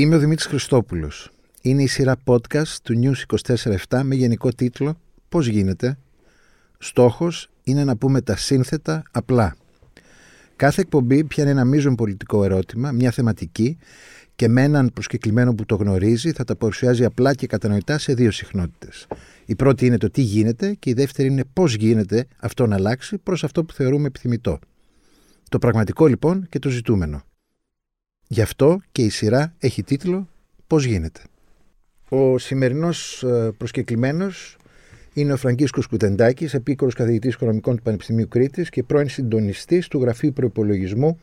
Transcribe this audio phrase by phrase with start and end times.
[0.00, 1.30] Είμαι ο Δημήτρης Χριστόπουλος.
[1.62, 3.36] Είναι η σειρά podcast του News
[3.88, 5.98] 24-7 με γενικό τίτλο «Πώς γίνεται».
[6.78, 9.56] Στόχος είναι να πούμε τα σύνθετα απλά.
[10.56, 13.78] Κάθε εκπομπή πιάνει ένα μείζον πολιτικό ερώτημα, μια θεματική
[14.36, 18.30] και με έναν προσκεκλημένο που το γνωρίζει θα τα παρουσιάζει απλά και κατανοητά σε δύο
[18.30, 19.06] συχνότητες.
[19.46, 23.18] Η πρώτη είναι το τι γίνεται και η δεύτερη είναι πώς γίνεται αυτό να αλλάξει
[23.18, 24.58] προς αυτό που θεωρούμε επιθυμητό.
[25.48, 27.22] Το πραγματικό λοιπόν και το ζητούμενο.
[28.30, 30.28] Γι' αυτό και η σειρά έχει τίτλο
[30.66, 31.20] «Πώς γίνεται».
[32.08, 34.56] Ο σημερινός ε, προσκεκλημένος
[35.12, 40.32] είναι ο Φραγκίσκος Κουτεντάκης, επίκορος καθηγητής οικονομικών του Πανεπιστημίου Κρήτης και πρώην συντονιστής του Γραφείου
[40.32, 41.20] Προπολογισμού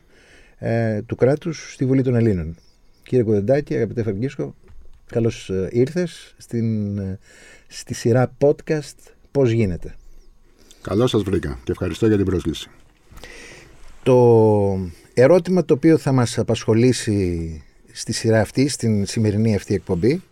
[0.58, 2.56] ε, του κράτους στη Βουλή των Ελλήνων.
[3.02, 4.54] Κύριε Κουτεντάκη, αγαπητέ Φραγκίσκο,
[5.06, 7.18] καλώς ε, ήρθες στην, ε,
[7.66, 8.96] στη σειρά podcast
[9.30, 9.94] «Πώς γίνεται».
[10.82, 12.70] Καλώς σας βρήκα και ευχαριστώ για την πρόσκληση.
[14.02, 17.62] Το ερώτημα το οποίο θα μας απασχολήσει
[17.92, 20.22] στη σειρά αυτή, στην σημερινή αυτή εκπομπή,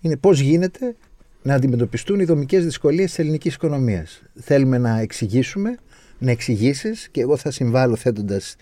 [0.00, 0.96] είναι πώς γίνεται
[1.42, 4.22] να αντιμετωπιστούν οι δομικές δυσκολίες της ελληνικής οικονομίας.
[4.40, 5.78] Θέλουμε να εξηγήσουμε,
[6.18, 8.56] να εξηγήσεις και εγώ θα συμβάλλω θέτοντας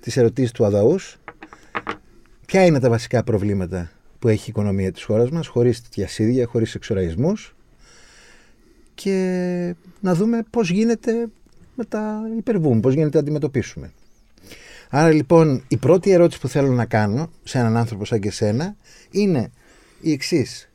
[0.00, 1.18] τις ερωτήσεις του Αδαούς.
[2.46, 6.74] Ποια είναι τα βασικά προβλήματα που έχει η οικονομία της χώρας μας, χωρίς διασύδια, χωρίς
[6.74, 7.54] εξοραϊσμούς
[8.94, 11.26] και να δούμε πώς γίνεται
[11.74, 13.92] με τα υπερβούμε, πώς γίνεται να αντιμετωπίσουμε.
[14.92, 18.76] Άρα λοιπόν η πρώτη ερώτηση που θέλω να κάνω σε έναν άνθρωπο σαν και σένα
[19.10, 19.50] είναι
[20.00, 20.70] η εξής.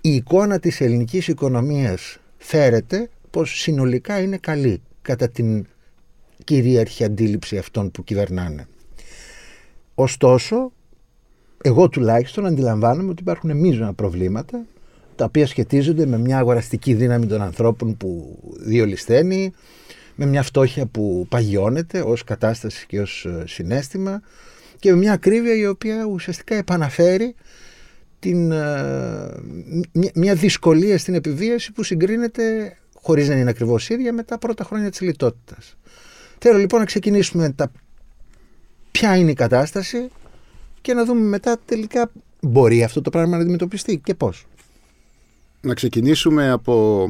[0.00, 5.66] Η εικόνα της ελληνικής οικονομίας φέρεται πως συνολικά είναι καλή κατά την
[6.44, 8.66] κυρίαρχη αντίληψη αυτών που κυβερνάνε.
[9.94, 10.72] Ωστόσο,
[11.62, 14.66] εγώ τουλάχιστον αντιλαμβάνομαι ότι υπάρχουν μείζωνα προβλήματα
[15.16, 19.52] τα οποία σχετίζονται με μια αγοραστική δύναμη των ανθρώπων που διολυσθένει,
[20.20, 24.22] με μια φτώχεια που παγιώνεται ως κατάσταση και ως ε, συνέστημα
[24.78, 27.34] και με μια ακρίβεια η οποία ουσιαστικά επαναφέρει
[28.18, 29.34] την, ε,
[30.14, 34.90] μια δυσκολία στην επιβίωση που συγκρίνεται χωρίς να είναι ακριβώς ίδια με τα πρώτα χρόνια
[34.90, 35.76] της λιτότητας.
[36.38, 37.70] Θέλω λοιπόν να ξεκινήσουμε τα
[38.90, 40.08] ποια είναι η κατάσταση
[40.80, 42.10] και να δούμε μετά τελικά
[42.40, 44.46] μπορεί αυτό το πράγμα να αντιμετωπιστεί και πώς.
[45.60, 47.06] Να ξεκινήσουμε από,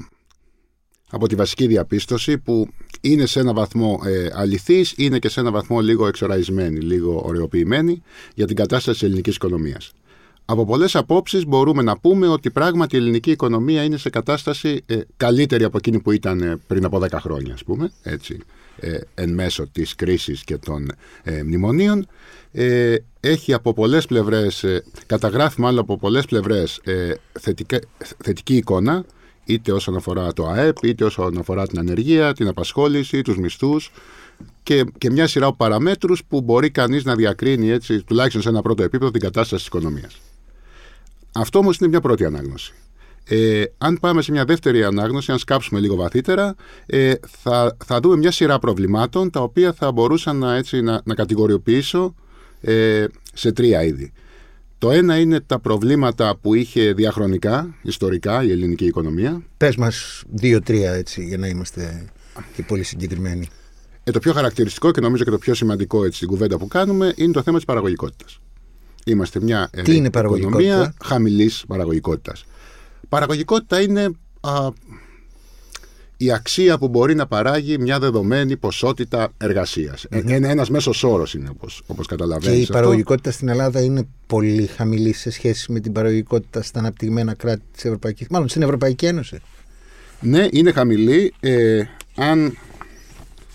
[1.10, 2.68] από τη βασική διαπίστωση που
[3.00, 8.02] είναι σε ένα βαθμό ε, αληθής, είναι και σε ένα βαθμό λίγο εξοραϊσμένη, λίγο ωρεοποιημένη
[8.34, 9.92] για την κατάσταση της ελληνικής οικονομίας.
[10.44, 15.00] Από πολλές απόψεις μπορούμε να πούμε ότι πράγματι η ελληνική οικονομία είναι σε κατάσταση ε,
[15.16, 18.38] καλύτερη από εκείνη που ήταν ε, πριν από 10 χρόνια, ας πούμε, έτσι,
[18.80, 20.92] ε, εν μέσω της κρίσης και των
[21.22, 22.06] ε, μνημονίων.
[22.52, 24.64] Ε, έχει από πολλές πλευρές,
[25.06, 26.80] καταγράφει μάλλον από πολλές πλευρές
[28.18, 29.04] θετική εικόνα,
[29.48, 33.90] είτε όσον αφορά το ΑΕΠ, είτε όσον αφορά την ανεργία, την απασχόληση, τους μισθούς
[34.62, 38.82] και, και μια σειρά παραμέτρους που μπορεί κανείς να διακρίνει έτσι, τουλάχιστον σε ένα πρώτο
[38.82, 40.20] επίπεδο την κατάσταση της οικονομίας.
[41.32, 42.74] Αυτό όμως είναι μια πρώτη ανάγνωση.
[43.24, 46.54] Ε, αν πάμε σε μια δεύτερη ανάγνωση, αν σκάψουμε λίγο βαθύτερα,
[46.86, 51.14] ε, θα, θα δούμε μια σειρά προβλημάτων τα οποία θα μπορούσαν να, έτσι, να, να
[51.14, 52.14] κατηγοριοποιήσω
[52.60, 54.12] ε, σε τρία είδη.
[54.78, 59.42] Το ένα είναι τα προβλήματα που είχε διαχρονικά, ιστορικά, η ελληνική οικονομία.
[59.56, 62.04] Πες μας δύο-τρία έτσι για να είμαστε
[62.54, 63.48] και πολύ συγκεκριμένοι.
[64.04, 67.12] Ε, το πιο χαρακτηριστικό και νομίζω και το πιο σημαντικό έτσι, στην κουβέντα που κάνουμε
[67.16, 68.38] είναι το θέμα της παραγωγικότητας.
[69.04, 72.44] Είμαστε μια Τι είναι οικονομία χαμηλής παραγωγικότητας.
[73.08, 74.10] Παραγωγικότητα είναι
[74.40, 74.68] α,
[76.20, 80.06] η αξία που μπορεί να παράγει μια δεδομένη ποσότητα εργασίας.
[80.10, 80.30] Mm-hmm.
[80.30, 81.50] Είναι ένας μέσος όρος, είναι
[81.86, 82.56] όπως καταλαβαίνεις.
[82.58, 87.34] Και η παραγωγικότητα στην Ελλάδα είναι πολύ χαμηλή σε σχέση με την παραγωγικότητα στα αναπτυγμένα
[87.34, 89.38] κράτη της Ευρωπαϊκής Μάλλον στην Ευρωπαϊκή Ένωση.
[90.20, 91.34] Ναι, είναι χαμηλή.
[91.40, 91.82] Ε,
[92.16, 92.58] αν,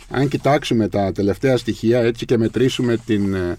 [0.10, 3.58] αν κοιτάξουμε τα τελευταία στοιχεία έτσι και μετρήσουμε την, ε,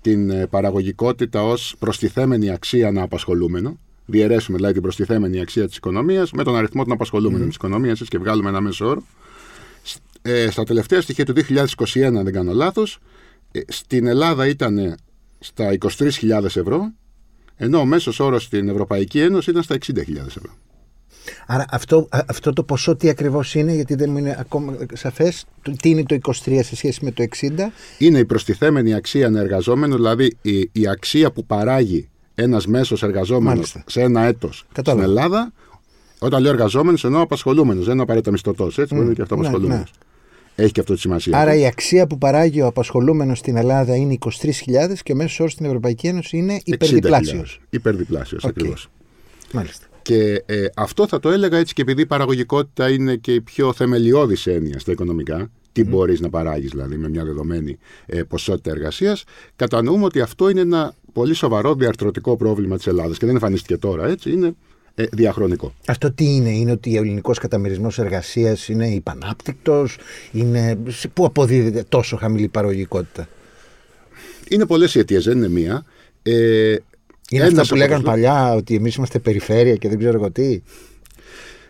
[0.00, 6.32] την ε, παραγωγικότητα ως προστιθέμενη αξία να απασχολούμενο, διαιρέσουμε δηλαδή την προστιθέμενη αξία της οικονομίας
[6.32, 7.46] με τον αριθμό των απασχολούμενων mm.
[7.46, 9.02] της οικονομίας και βγάλουμε ένα μέσο όρο.
[10.22, 11.32] Ε, στα τελευταία στοιχεία του
[11.94, 12.98] 2021, αν δεν κάνω λάθος,
[13.52, 14.96] ε, στην Ελλάδα ήταν
[15.38, 16.92] στα 23.000 ευρώ,
[17.56, 20.56] ενώ ο μέσος όρος στην Ευρωπαϊκή Ένωση ήταν στα 60.000 ευρώ.
[21.46, 25.44] Άρα αυτό, αυτό το ποσό τι ακριβώς είναι, γιατί δεν μου είναι ακόμα σαφές,
[25.80, 27.50] τι είναι το 23 σε σχέση με το 60.
[27.98, 34.00] Είναι η προστιθέμενη αξία ανεργαζόμενου, δηλαδή η, η αξία που παράγει ένας μέσος εργαζόμενος σε
[34.00, 35.52] ένα έτος στην Ελλάδα.
[36.18, 37.84] Όταν λέω εργαζόμενος, εννοώ απασχολούμενος.
[37.84, 38.78] Δεν είναι απαραίτητα μισθωτός.
[38.78, 38.96] Έτσι, mm.
[38.96, 39.74] μπορεί να και αυτό απασχολούμενο.
[39.74, 40.64] Ναι, ναι.
[40.64, 41.38] Έχει και αυτό τη σημασία.
[41.38, 44.30] Άρα η αξία που παράγει ο απασχολούμενος στην Ελλάδα είναι 23.000
[45.02, 47.60] και ο μέσος όρος στην Ευρωπαϊκή Ένωση είναι υπερδιπλάσιος.
[47.70, 48.48] Υπερδιπλάσιος, okay.
[48.48, 48.88] ακριβώς.
[49.52, 49.86] Μάλιστα.
[50.02, 53.72] Και ε, αυτό θα το έλεγα έτσι και επειδή η παραγωγικότητα είναι και η πιο
[53.72, 55.88] θεμελιώδης έννοια στα οικονομικά, τι mm.
[55.88, 59.24] μπορείς να παράγεις δηλαδή με μια δεδομένη ε, ποσότητα εργασίας,
[59.56, 64.06] κατανοούμε ότι αυτό είναι ένα πολύ σοβαρό διαρθρωτικό πρόβλημα της Ελλάδας και δεν εμφανίστηκε τώρα
[64.06, 64.54] έτσι, είναι
[64.94, 65.74] ε, διαχρονικό.
[65.86, 69.98] Αυτό τι είναι, είναι ότι ο ελληνικός καταμερισμός εργασίας είναι υπανάπτυκτος,
[70.32, 70.78] είναι.
[71.12, 73.28] Πού αποδίδεται τόσο χαμηλή παραγωγικότητα;
[74.48, 75.84] Είναι πολλές οι αιτίες, δεν είναι μία.
[76.22, 76.76] Ε,
[77.30, 80.62] είναι αυτά που λέγαν παλιά ότι εμείς είμαστε περιφέρεια και δεν ξέρω εγώ τι.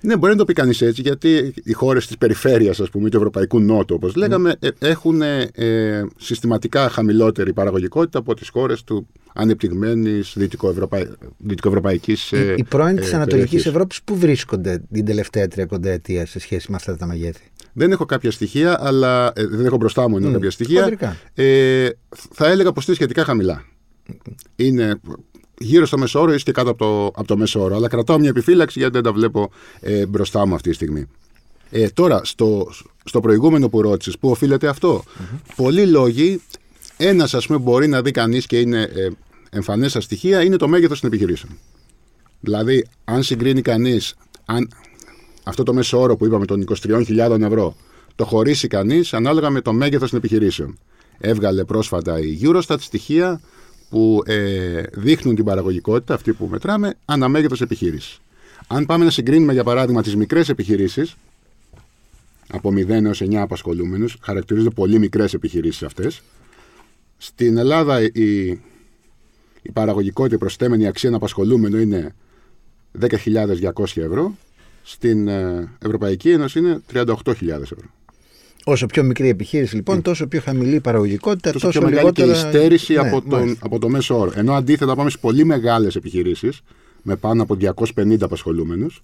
[0.02, 3.16] Ναι, μπορεί να το πει κανείς έτσι, γιατί οι χώρες της περιφέρειας, ας πούμε, του
[3.16, 5.50] Ευρωπαϊκού Νότου, όπως λέγαμε, ε, έχουν ε,
[6.16, 10.34] συστηματικά χαμηλότερη παραγωγικότητα από τις χώρες του ανεπτυγμένης
[11.38, 12.32] δυτικοευρωπαϊκής.
[12.32, 16.96] Ε, οι πρώην της Ανατολικής Ευρώπης που βρίσκονται την τελευταία τριακονταετία σε σχέση με αυτά
[16.96, 20.32] τα μεγέθη; Δεν έχω κάποια στοιχεία, αλλά δεν έχω μπροστά μου mm.
[20.32, 21.16] κάποια στοιχεία.
[21.34, 21.88] Ε,
[22.32, 23.64] θα έλεγα πως είναι σχετικά χαμηλά.
[24.56, 25.00] Είναι
[25.58, 27.76] γύρω στο μέσο όρο ή και κάτω από το, από το μέσο όρο.
[27.76, 29.50] Αλλά κρατάω μια επιφύλαξη γιατί δεν τα βλέπω
[29.80, 31.08] ε, μπροστά μου αυτή τη στιγμή.
[31.70, 32.70] Ε, τώρα, στο,
[33.04, 35.04] στο προηγούμενο που ρώτησες, πού οφείλεται αυτό.
[35.06, 35.38] Mm-hmm.
[35.56, 36.42] Πολλοί λόγοι.
[36.96, 39.08] Ένας, ας πούμε, μπορεί να δει κανείς και είναι ε,
[39.50, 41.58] εμφανές στα στοιχεία, είναι το μέγεθος των επιχειρήσεων.
[42.40, 44.14] Δηλαδή, αν συγκρίνει κανείς
[45.42, 47.76] αυτό το μέσο όρο που είπαμε των 23.000 ευρώ,
[48.14, 50.78] το χωρίσει κανείς ανάλογα με το μέγεθος των επιχειρήσεων.
[51.18, 53.40] Έβγαλε πρόσφατα η Eurostat στοιχεία
[53.92, 58.20] που ε, δείχνουν την παραγωγικότητα, αυτή που μετράμε, αναμέγεθο επιχείρηση.
[58.66, 61.16] Αν πάμε να συγκρίνουμε, για παράδειγμα, τις μικρές επιχειρήσεις,
[62.48, 66.22] από 0 έως 9 απασχολούμενους, χαρακτηρίζονται πολύ μικρές επιχειρήσεις αυτές.
[67.18, 68.48] Στην Ελλάδα η,
[69.62, 72.14] η παραγωγικότητα, η προσθέμενη αξία να απασχολούμενο είναι
[73.00, 73.10] 10.200
[73.94, 74.36] ευρώ.
[74.82, 77.90] Στην ε, Ευρωπαϊκή Ένωση είναι 38.000 ευρώ.
[78.64, 80.02] Όσο πιο μικρή επιχείρηση λοιπόν, mm.
[80.02, 82.32] τόσο πιο χαμηλή παραγωγικότητα, τόσο, τόσο πιο μεγάλη λιγότερα...
[82.32, 84.32] και η στέρηση ναι, από, τον, από το μέσο όρο.
[84.34, 86.62] Ενώ αντίθετα πάμε σε πολύ μεγάλες επιχειρήσεις
[87.02, 87.56] με πάνω από
[87.94, 89.02] 250 απασχολούμενους.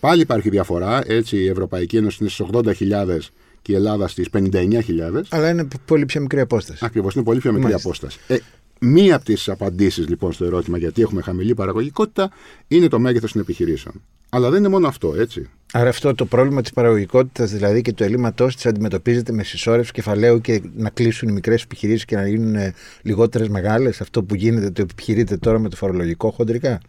[0.00, 1.02] Πάλι υπάρχει διαφορά.
[1.06, 3.18] Έτσι, η Ευρωπαϊκή Ένωση είναι στις 80.000
[3.62, 4.80] και η Ελλάδα στις 59.000.
[5.28, 6.84] Αλλά είναι πολύ πιο μικρή απόσταση.
[6.84, 7.88] Ακριβώς, είναι πολύ πιο μικρή Μάλιστα.
[7.88, 8.18] απόσταση.
[8.26, 8.36] Ε,
[8.80, 12.30] μία από τις απαντήσεις λοιπόν στο ερώτημα γιατί έχουμε χαμηλή παραγωγικότητα
[12.68, 14.02] είναι το μέγεθος των επιχειρήσεων.
[14.28, 15.50] Αλλά δεν είναι μόνο αυτό, έτσι.
[15.72, 20.40] Άρα αυτό το πρόβλημα της παραγωγικότητας δηλαδή και του ελλείμματό της αντιμετωπίζεται με συσσόρευση κεφαλαίου
[20.40, 24.00] και να κλείσουν οι μικρές επιχειρήσεις και να γίνουν ε, λιγότερες μεγάλες.
[24.00, 26.80] Αυτό που γίνεται, το επιχειρείτε τώρα με το φορολογικό χοντρικά;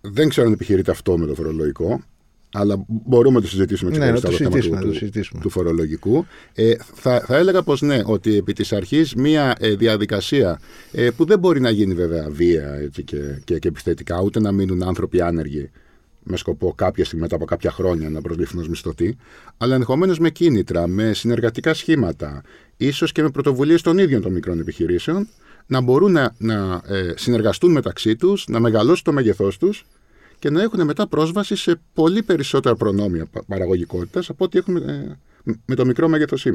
[0.00, 2.00] Δεν ξέρω αν επιχειρείται αυτό με το φορολογικό.
[2.56, 4.92] Αλλά μπορούμε να το συζητήσουμε ναι, το θέμα του,
[5.40, 6.26] του, φορολογικού.
[6.54, 10.60] Ε, θα, θα έλεγα πως ναι, ότι επί της αρχής μία ε, διαδικασία
[10.92, 14.52] ε, που δεν μπορεί να γίνει βέβαια βία έτσι, και, και, και επιθετικά, ούτε να
[14.52, 15.70] μείνουν άνθρωποι άνεργοι
[16.22, 19.16] με σκοπό κάποια στιγμή μετά από κάποια χρόνια να προσληφθούν ως μισθωτοί,
[19.56, 22.42] αλλά ενδεχομένως με κίνητρα, με συνεργατικά σχήματα,
[22.76, 25.28] ίσως και με πρωτοβουλίες των ίδιων των μικρών επιχειρήσεων,
[25.66, 29.84] να μπορούν να, να ε, συνεργαστούν μεταξύ τους, να μεγαλώσουν το μέγεθός τους
[30.44, 35.18] και να έχουν μετά πρόσβαση σε πολύ περισσότερα προνόμια παραγωγικότητας από ό,τι έχουν ε,
[35.64, 36.46] με το μικρό μέγεθος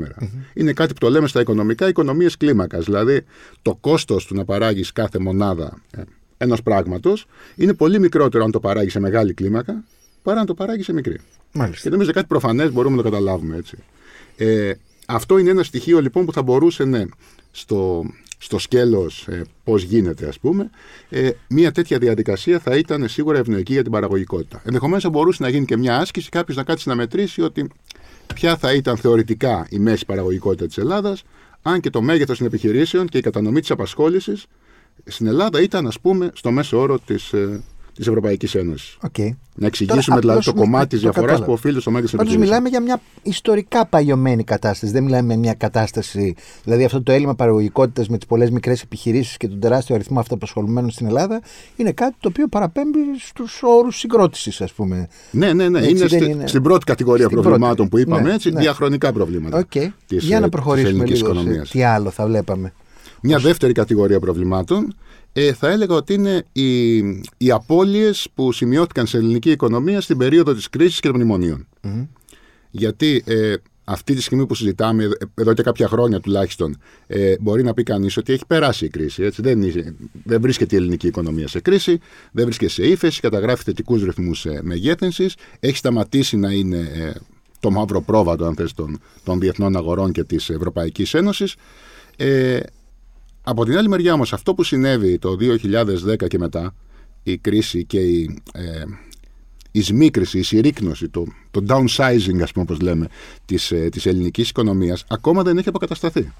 [0.54, 2.86] Είναι κάτι που το λέμε στα οικονομικά, οικονομίες κλίμακας.
[2.86, 3.26] Δηλαδή,
[3.62, 6.02] το κόστος του να παράγεις κάθε μονάδα ε,
[6.38, 9.84] ενός πράγματος είναι πολύ μικρότερο αν το παράγεις σε μεγάλη κλίμακα
[10.22, 11.20] παρά αν το παράγεις σε μικρή.
[11.52, 11.84] Μάλιστα.
[11.84, 13.78] Και νομίζω κάτι προφανές μπορούμε να το καταλάβουμε έτσι.
[14.38, 14.72] Ε,
[15.06, 17.06] αυτό είναι ένα στοιχείο λοιπόν που θα μπορούσε ναι,
[17.52, 18.06] στο,
[18.42, 20.70] στο σκέλος ε, πώς γίνεται, ας πούμε,
[21.10, 24.62] ε, μια τέτοια διαδικασία θα ήταν σίγουρα ευνοϊκή για την παραγωγικότητα.
[24.66, 27.70] Ενδεχομένως θα μπορούσε να γίνει και μια άσκηση, κάποιος να κάτσει να μετρήσει ότι
[28.34, 31.24] ποια θα ήταν θεωρητικά η μέση παραγωγικότητα της Ελλάδας,
[31.62, 34.46] αν και το μέγεθος των επιχειρήσεων και η κατανομή της απασχόλησης
[35.06, 37.62] στην Ελλάδα ήταν, ας πούμε, στο μέσο όρο της ε,
[38.00, 38.98] της Ευρωπαϊκής Ένωσης.
[39.02, 39.30] Okay.
[39.56, 42.82] Να εξηγήσουμε Τώρα, δηλαδή το κομμάτι της διαφοράς που οφείλει στο μέγεθος Πάντως μιλάμε για
[42.82, 44.92] μια ιστορικά παγιωμένη κατάσταση.
[44.92, 46.36] Δεν μιλάμε για μια κατάσταση.
[46.64, 50.90] Δηλαδή αυτό το έλλειμμα παραγωγικότητας με τις πολλές μικρές επιχειρήσεις και τον τεράστιο αριθμό αυτοαπασχολουμένων
[50.90, 51.42] στην Ελλάδα
[51.76, 55.08] είναι κάτι το οποίο παραπέμπει στους όρους συγκρότησης, ας πούμε.
[55.32, 55.80] Ναι, ναι, ναι.
[55.80, 56.48] είναι, στη, είναι...
[56.48, 57.90] στην πρώτη κατηγορία στην προβλημάτων πρώτη.
[57.90, 58.60] που είπαμε ναι, έτσι, ναι.
[58.60, 59.66] διαχρονικά προβλήματα.
[59.72, 59.88] Okay.
[60.08, 61.34] Της, για να ε, προχωρήσουμε λίγο.
[61.72, 62.74] τι άλλο θα βλέπαμε.
[63.22, 64.96] Μια δεύτερη κατηγορία προβλημάτων
[65.48, 66.98] ε, θα έλεγα ότι είναι οι,
[67.38, 71.68] οι απώλειες που σημειώθηκαν σε ελληνική οικονομία στην περίοδο της κρίσης και των μνημονίων.
[72.72, 73.56] Γιατί ε,
[73.90, 76.78] αυτή τη στιγμή που συζητάμε, ε, εδώ και κάποια χρόνια τουλάχιστον,
[77.08, 79.24] ε, μπορεί να πει κανείς ότι έχει περάσει η κρίση.
[79.24, 79.42] Έτσι.
[79.42, 79.64] Δεν,
[80.24, 82.00] δεν βρίσκεται η ελληνική οικονομία σε κρίση,
[82.32, 87.12] δεν βρίσκεται σε ύφεση, καταγράφει θετικούς ρυθμούς ε, μεγέθυνσης, έχει σταματήσει να είναι ε,
[87.60, 91.56] το μαύρο πρόβατο αν θες, των, των διεθνών αγορών και της Ευρωπαϊκής Ένωσης.
[92.18, 92.60] Ε,
[93.50, 95.38] από την άλλη μεριά όμως αυτό που συνέβη το
[96.08, 96.76] 2010 και μετά,
[97.24, 98.84] η κρίση και η, ε,
[99.72, 103.08] η σμίκριση, η συρρήκνωση, το, το downsizing ας πούμε όπως λέμε
[103.46, 106.34] της, ε, της ελληνικής οικονομίας ακόμα δεν έχει αποκατασταθεί.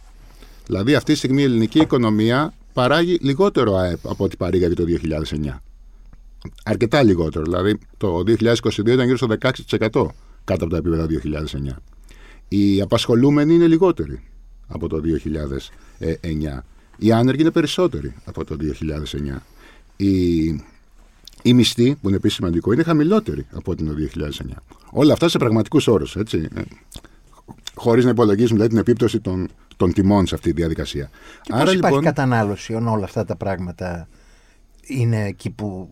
[0.66, 5.62] Δηλαδή αυτή τη στιγμή η ελληνική οικονομία παράγει λιγότερο ΑΕΠ από ό,τι παρήγαγε το 2009.
[6.64, 7.44] Αρκετά λιγότερο.
[7.44, 9.48] Δηλαδή το 2022 ήταν γύρω στο 16%
[10.44, 11.08] κάτω από τα επίπεδα
[11.72, 11.76] 2009.
[12.48, 14.22] Οι απασχολούμενοι είναι λιγότεροι
[14.68, 15.02] από το
[16.00, 16.60] 2009.
[17.00, 18.58] Οι άνεργοι είναι περισσότεροι από το
[19.36, 19.38] 2009.
[19.98, 20.46] Οι,
[21.42, 23.84] οι μισθοί, που είναι επίσης σημαντικό, είναι χαμηλότεροι από το
[24.50, 24.54] 2009.
[24.92, 26.18] Όλα αυτά σε πραγματικούς όρους.
[27.74, 31.10] Χωρίς να υπολογίζουμε δηλαδή, την επίπτωση των, των τιμών σε αυτή τη διαδικασία.
[31.42, 34.08] Και Άρα, πώς υπάρχει λοιπόν, κατανάλωση όταν όλα αυτά τα πράγματα
[34.82, 35.90] είναι εκεί που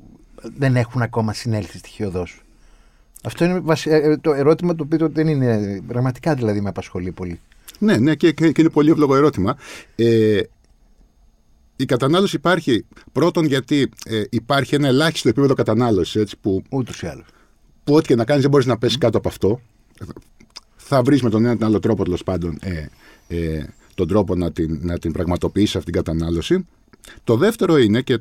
[0.57, 2.41] δεν έχουν ακόμα συνέλθει στοιχειοδός;
[3.23, 5.81] Αυτό είναι ε, το ερώτημα το οποίο δεν είναι.
[5.87, 7.39] Πραγματικά δηλαδή με απασχολεί πολύ.
[7.79, 9.57] Ναι, ναι, και, και, είναι πολύ εύλογο ερώτημα.
[9.95, 10.41] Ε,
[11.77, 16.37] η κατανάλωση υπάρχει πρώτον γιατί ε, υπάρχει ένα ελάχιστο επίπεδο κατανάλωσης.
[16.41, 17.25] Που, Ούτως ή άλλως.
[17.83, 19.61] Που ό,τι και να κάνεις δεν μπορείς να πέσεις κάτω από αυτό.
[20.75, 22.85] Θα βρεις με τον ένα ή τον άλλο τρόπο τέλος πάντων ε,
[23.27, 23.65] ε,
[23.95, 26.67] τον τρόπο να την, να την πραγματοποιήσεις αυτή την κατανάλωση.
[27.23, 28.19] Το δεύτερο είναι, και,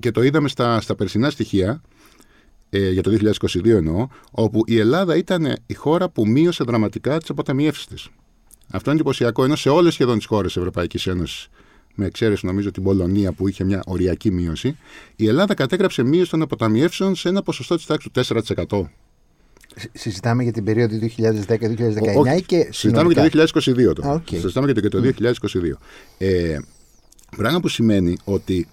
[0.00, 1.82] και το είδαμε στα, στα περσινά στοιχεία,
[2.70, 3.10] ε, για το
[3.40, 8.08] 2022 εννοώ, όπου η Ελλάδα ήταν η χώρα που μείωσε δραματικά τις αποταμιεύσεις της.
[8.70, 11.48] Αυτό είναι εντυπωσιακό, ενώ σε όλες σχεδόν τις χώρες της Ευρωπαϊκής Ένωσης,
[11.98, 14.76] με εξαίρεση νομίζω την Πολωνία που είχε μια οριακή μείωση,
[15.16, 18.82] η Ελλάδα κατέγραψε μείωση των αποταμιεύσεων σε ένα ποσοστό της τάξης του 4%.
[19.92, 24.22] Συζητάμε για την περίοδο 2010-2019 και Συζητάμε για το 2022 τώρα.
[24.22, 24.30] Okay.
[24.30, 25.32] Συζητάμε για το 2022.
[26.18, 26.58] Ε,
[27.36, 28.68] πράγμα που σημαίνει ότι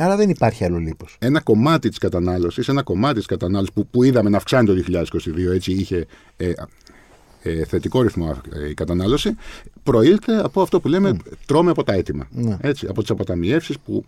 [0.00, 1.16] Άρα δεν υπάρχει άλλο λίπος.
[1.18, 5.52] Ένα κομμάτι της κατανάλωσης, ένα κομμάτι της κατανάλωσης που, που είδαμε να αυξάνει το 2022,
[5.54, 6.06] έτσι είχε
[6.36, 6.52] ε,
[7.50, 9.36] ε, θετικό ρυθμό ε, η κατανάλωση,
[9.82, 11.32] προήλθε από αυτό που λέμε mm.
[11.46, 12.28] τρώμε από τα έτοιμα.
[12.36, 12.56] Mm.
[12.60, 14.04] Έτσι, από τις αποταμιεύσεις που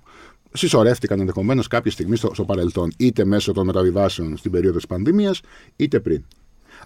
[0.52, 5.40] συσσωρεύτηκαν ενδεχομένως κάποια στιγμή στο, στο παρελθόν, είτε μέσω των μεταβιβάσεων στην περίοδο της πανδημίας,
[5.76, 6.24] είτε πριν.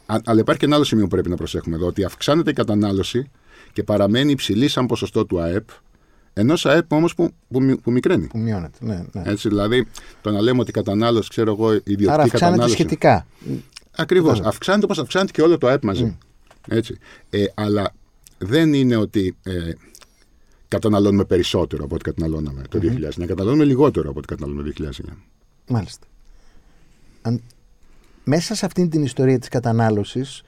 [0.07, 2.55] Α, αλλά υπάρχει και ένα άλλο σημείο που πρέπει να προσέχουμε εδώ, ότι αυξάνεται η
[2.55, 3.31] κατανάλωση
[3.73, 5.69] και παραμένει υψηλή σαν ποσοστό του ΑΕΠ,
[6.37, 8.27] Ενός ΑΕΠ όμως που, που, που μικραίνει.
[8.27, 8.79] Που μειώνεται.
[8.81, 9.23] Ναι, ναι.
[9.25, 9.87] Έτσι, δηλαδή,
[10.21, 12.75] το να λέμε ότι η κατανάλωση, ξέρω εγώ, η ιδιωτική Άρα αυξάνεται κατανάλωση.
[12.75, 13.27] σχετικά.
[13.97, 14.41] Ακριβώς.
[14.41, 16.19] Αυξάνεται όπως αυξάνεται και όλο το ΑΕΠ μαζί.
[16.69, 16.99] Έτσι.
[17.31, 17.93] Ε, αλλά
[18.39, 19.73] δεν είναι ότι ε,
[20.69, 23.23] καταναλώνουμε περισσότερο από ό,τι καταναλώναμε το mm-hmm.
[23.23, 23.27] 2009.
[23.27, 25.13] Καταναλώνουμε λιγότερο από ό,τι καταναλώνουμε το 2009.
[25.69, 26.07] Μάλιστα.
[27.23, 27.43] Αν,
[28.25, 30.43] μέσα σε αυτήν την ιστορία της κατανάλωσης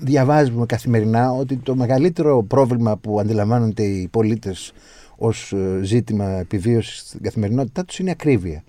[0.00, 4.72] διαβάζουμε καθημερινά ότι το μεγαλύτερο πρόβλημα που αντιλαμβάνονται οι πολίτες
[5.16, 8.64] ως ε, ζήτημα επιβίωσης στην καθημερινότητά τους είναι η ακρίβεια.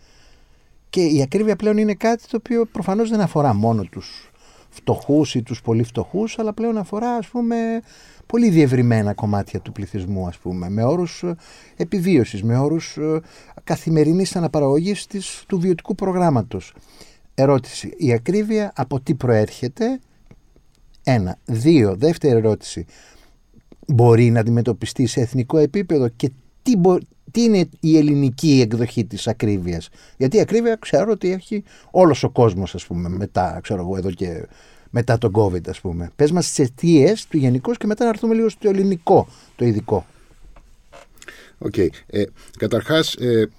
[0.89, 4.31] Και η ακρίβεια πλέον είναι κάτι το οποίο προφανώς δεν αφορά μόνο τους
[4.73, 7.81] φτωχούς ή τους πολύ φτωχούς, αλλά πλέον αφορά ας πούμε
[8.25, 11.35] πολύ διευρυμένα κομμάτια του πληθυσμού ας πούμε, με όρους ε,
[11.75, 13.19] επιβίωσης, με όρους ε,
[13.63, 16.73] καθημερινής αναπαραγωγής της, του βιωτικού προγράμματος.
[17.35, 19.99] Ερώτηση, η ακρίβεια από τι προέρχεται;
[21.03, 21.37] Ένα.
[21.45, 22.85] Δύο, δεύτερη ερώτηση.
[23.87, 26.71] Μπορεί να αντιμετωπιστεί σε εθνικό επίπεδο και τι,
[27.33, 32.29] τι είναι η ελληνική εκδοχή της ακρίβειας; Γιατί η ακρίβεια ξέρω ότι έχει όλος ο
[32.29, 34.47] κόσμος ας πούμε μετά, ξέρω εγώ εδώ και
[34.89, 36.11] μετά τον COVID ας πούμε.
[36.15, 40.05] Πες μας τις αιτίες του γενικού και μετά να έρθουμε λίγο στο ελληνικό, το ειδικό.
[41.57, 41.73] OK.
[41.77, 41.87] Okay.
[42.07, 42.23] Ε,
[42.57, 43.49] καταρχάς ε,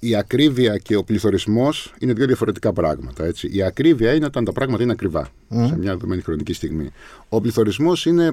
[0.00, 3.24] η ακρίβεια και ο πληθωρισμός είναι δύο διαφορετικά πράγματα.
[3.24, 3.48] Έτσι.
[3.52, 6.90] Η ακρίβεια είναι όταν τα πράγματα είναι ακριβά σε μια δεδομένη χρονική στιγμή.
[7.28, 8.32] Ο πληθωρισμός είναι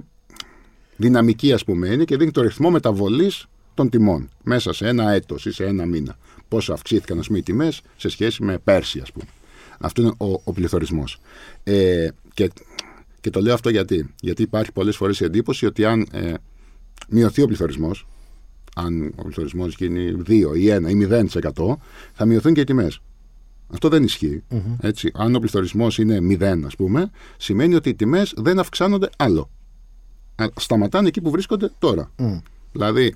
[0.98, 5.46] δυναμική, ας πούμε, είναι και δίνει το ρυθμό μεταβολής των τιμών μέσα σε ένα έτος
[5.46, 6.18] ή σε ένα μήνα.
[6.48, 9.26] Πόσο αυξήθηκαν ας πούμε, οι τιμές σε σχέση με πέρσι, ας πούμε.
[9.80, 11.20] Αυτό είναι ο, ο πληθωρισμός.
[11.64, 12.52] Ε, και,
[13.20, 14.14] και το λέω αυτό γιατί.
[14.22, 16.34] Γιατί υπάρχει πολλές φορές η εντύπωση ότι αν ε,
[17.10, 18.08] μειωθεί ο πληθωρισμός,
[18.76, 21.08] αν ο πληθωρισμός γίνει 2 ή 1 ή
[21.54, 21.76] 0%,
[22.14, 23.02] θα μειωθούν και οι τιμές.
[23.74, 24.44] Αυτό δεν ισχυει
[24.82, 25.12] Έτσι.
[25.14, 29.50] Αν ο πληθωρισμός είναι 0, ας πούμε, σημαίνει ότι οι τιμές δεν αυξάνονται άλλο.
[30.56, 32.12] Σταματάνε εκεί που βρίσκονται τώρα.
[32.72, 33.16] Δηλαδή,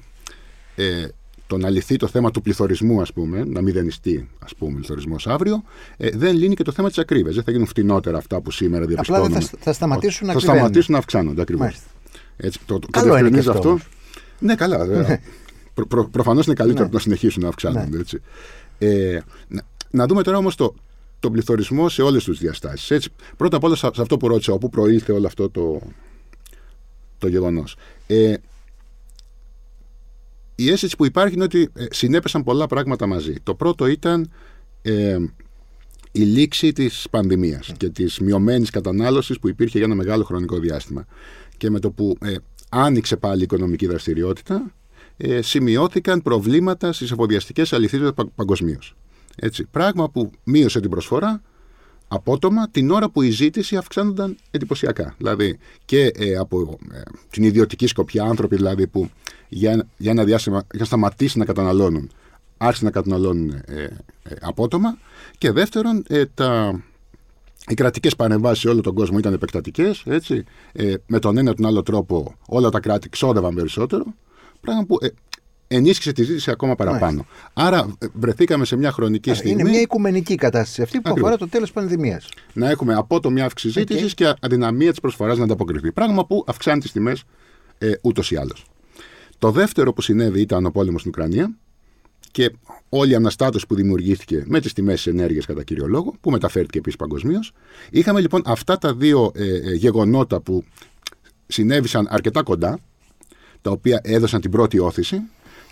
[0.76, 1.08] ε,
[1.48, 5.28] το να λυθεί το θέμα του πληθωρισμού, ας πούμε, να μηδενιστεί ας πούμε, ο πληθωρισμός
[5.28, 5.64] αύριο,
[5.98, 7.36] ε, δεν λύνει και το θέμα της ακρίβειας.
[7.36, 9.26] Δεν θα γίνουν φτηνότερα αυτά που σήμερα διαπιστώνουμε.
[9.26, 11.82] Απλά θα, θα σταματήσουν να Θα σταματήσουν να αυξάνονται ακριβώς.
[12.38, 13.52] Έτσι, το, το, Καλό είναι αυτό.
[13.52, 13.80] αυτό.
[14.40, 14.86] Ναι, καλά.
[14.86, 15.22] Ναι.
[15.74, 16.94] Προ, προ, Προφανώς είναι καλύτερο ναι.
[16.94, 17.88] να συνεχίσουν να αυξάνονται.
[17.90, 18.00] Ναι.
[18.00, 18.22] Έτσι.
[18.78, 20.74] Ε, να, να δούμε τώρα όμως το,
[21.20, 23.10] τον πληθωρισμό σε όλες τι διαστάσεις.
[23.38, 25.82] Πρώτα απ' όλα σε αυτό που ρώτησα, όπου προήλθε όλο αυτό το,
[27.18, 27.76] το γεγονός.
[28.08, 28.34] Ε,
[30.56, 33.36] η αίσθηση που υπάρχει είναι ότι ε, συνέπεσαν πολλά πράγματα μαζί.
[33.44, 34.32] Το πρώτο ήταν
[34.82, 35.18] ε,
[36.12, 41.06] η λήξη της πανδημίας και της μειωμένης κατανάλωσης που υπήρχε για ένα μεγάλο χρονικό διάστημα.
[41.58, 42.36] Και με το που ε,
[42.70, 44.74] άνοιξε πάλι η οικονομική δραστηριότητα,
[45.18, 48.96] ε, σημειώθηκαν προβλήματα στις εφοδιαστικές αληθείες παγκοσμίως.
[49.72, 51.42] Πράγμα που μείωσε την προσφορά
[52.08, 55.16] απότομα την ώρα που η ζήτηση αυξάνονταν εντυπωσιακά.
[55.18, 59.10] Δηλαδή και ε, από ε, την ιδιωτική σκοπιά, άνθρωποι δηλαδή που
[59.50, 62.12] για, για ένα διάστημα είχαν σταματήσει να καταναλώνουν,
[62.58, 63.82] άρχισαν να καταναλώνουν ε,
[64.24, 64.98] ε, απότομα.
[65.38, 66.80] Και δεύτερον, τα,
[67.68, 70.04] οι κρατικές παρεμβάσεις σε όλο τον κόσμο ήταν επεκτατικές.
[71.06, 74.06] Με τον ένα ή τον άλλο τρόπο όλα τα κράτη ξόδευαν περισσότερο.
[74.62, 74.98] Πράγμα που
[75.68, 77.26] ενίσχυσε τη ζήτηση ακόμα παραπάνω.
[77.54, 79.62] Άρα ε, βρεθήκαμε σε μια χρονική Άρα, στιγμή.
[79.62, 81.30] Είναι μια οικουμενική κατάσταση αυτή που Ακριβώς.
[81.32, 82.30] αφορά το τέλος πανδημίας.
[82.54, 83.88] να έχουμε απότομη αύξηση Οκ.
[83.88, 85.92] ζήτησης και αδυναμία της προσφοράς να ανταποκριθεί.
[85.92, 87.24] Πράγμα που αυξάνει τις τιμές
[87.78, 88.66] ε, ούτως ή άλλως.
[89.38, 91.56] Το δεύτερο που συνέβη ήταν ο πόλεμος στην Ουκρανία
[92.32, 92.52] και
[92.90, 96.78] όλη η αναστάτωση που δημιουργήθηκε με τις τιμές της ενέργειας κατά κύριο λόγο, που μεταφέρθηκε
[96.78, 97.54] επίσης παγκοσμίως.
[97.90, 100.64] Είχαμε λοιπόν αυτά τα δύο ε, ε, γεγονότα που
[101.48, 102.80] συνέβησαν αρκετά κοντά,
[103.62, 105.22] τα οποία έδωσαν την πρώτη όθηση.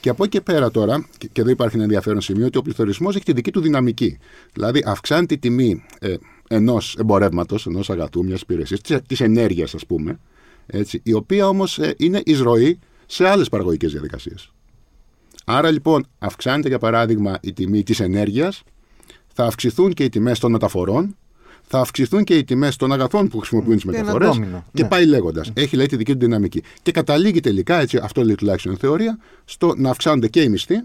[0.03, 2.61] Και από εκεί και πέρα τώρα, και και εδώ υπάρχει ένα ενδιαφέρον σημείο, ότι ο
[2.61, 4.17] πληθωρισμός έχει τη δική του δυναμική.
[4.53, 6.15] Δηλαδή, αυξάνει τη τιμή ε,
[6.47, 10.19] ενός εμπορεύματος, ενός αγαθού, μιας υπηρεσίας, της ενέργειας, ας πούμε,
[10.65, 14.51] έτσι, η οποία όμως είναι εισρωή σε άλλες παραγωγικές διαδικασίες.
[15.45, 18.63] Άρα λοιπόν, αυξάνεται για παράδειγμα η τιμή της ενέργειας,
[19.33, 21.15] θα αυξηθούν και οι τιμές των μεταφορών,
[21.67, 24.29] θα αυξηθούν και οι τιμές των αγαθών που χρησιμοποιούν τις Και ένα μεταφορές.
[24.29, 24.87] ντόμινο, Και ναι.
[24.87, 25.51] πάει λέγοντας.
[25.53, 26.63] Έχει λέει τη δική του δυναμική.
[26.81, 30.75] Και καταλήγει τελικά, έτσι, αυτό λέει τουλάχιστον η θεωρία, στο να αυξάνονται και οι μισθοί,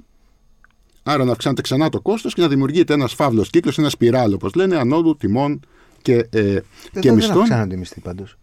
[1.03, 4.55] άρα να αυξάνεται ξανά το κόστος και να δημιουργείται ένας φαύλος κύκλος, ένα σπιράλ, όπως
[4.55, 5.61] λένε, ανόδου τιμών
[6.03, 7.41] και, ε, και Δεν, δεν μισθών.
[7.41, 8.37] αυξάνονται οι μισθοί πάντως.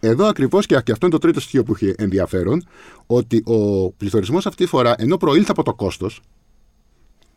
[0.00, 2.62] Εδώ ακριβώς και, και αυτό είναι το τρίτο στοιχείο που έχει ενδιαφέρον,
[3.06, 6.20] ότι ο πληθωρισμός αυτή τη φορά, ενώ προήλθε από το κόστος,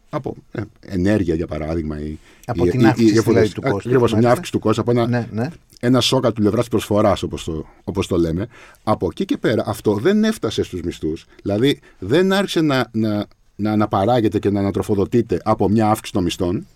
[0.09, 3.61] από ε, ενέργεια για παράδειγμα, ή, Από ή- την ή- αύξηση, ή- ή- δηλαδή, του
[3.61, 4.31] κόστους, Ακριβώς, μια μάλιστα.
[4.31, 5.49] αύξηση του κόστου, από ένα, Ναι, ναι.
[5.79, 8.47] ένα σοκ από την πλευρά τη προσφοράς, όπως το, όπως το λέμε.
[8.83, 11.25] Από εκεί και πέρα, αυτό δεν έφτασε στους μισθούς.
[11.43, 13.25] Δηλαδή, δεν άρχισε να, να,
[13.55, 16.67] να αναπαράγεται και να ανατροφοδοτείται από μια αύξηση των μισθών,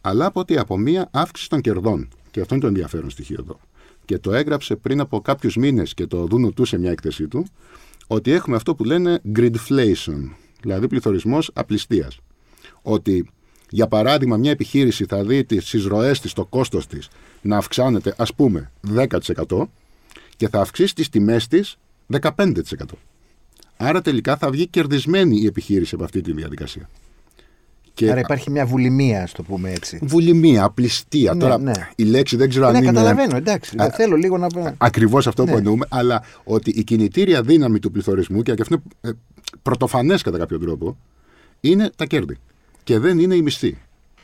[0.00, 2.08] αλλά από, ότι, από μια αύξηση των κερδών.
[2.30, 3.60] Και αυτό είναι το ενδιαφέρον στοιχείο εδώ.
[4.04, 7.46] Και το έγραψε πριν από κάποιους μήνες και το δούνου του σε μια έκθεσή του,
[8.06, 10.30] ότι έχουμε αυτό που λένε gridflation,
[10.62, 12.18] δηλαδή πληθωρισμός απληστίας.
[12.82, 13.30] Ότι,
[13.70, 17.08] για παράδειγμα, μια επιχείρηση θα δει τι εισρωέ της, το κόστος της
[17.42, 19.70] να αυξάνεται, ας πούμε, 10%
[20.36, 22.98] και θα αυξήσει τις τιμές της 15%.
[23.76, 26.88] Άρα τελικά θα βγει κερδισμένη η επιχείρηση από αυτή τη διαδικασία.
[27.94, 29.98] Και Άρα υπάρχει μια βουλημία, ας το πούμε έτσι.
[30.02, 31.34] βουλημία, απληστία.
[31.34, 31.72] Ναι, Τώρα ναι.
[31.96, 33.76] η λέξη δεν ξέρω αν Ναι, είναι καταλαβαίνω, εντάξει.
[33.80, 34.74] Α, δεν θέλω λίγο να.
[34.78, 35.50] ακριβώς αυτό Ναι.
[35.50, 39.10] που εννοούμε, αλλά ότι η κινητήρια δύναμη του πληθωρισμού, και αυτό είναι ε,
[39.62, 40.96] πρωτοφανές κατά κάποιο τρόπο,
[41.60, 42.36] είναι τα κέρδη.
[42.88, 43.78] Και δεν είναι οι μισθοί.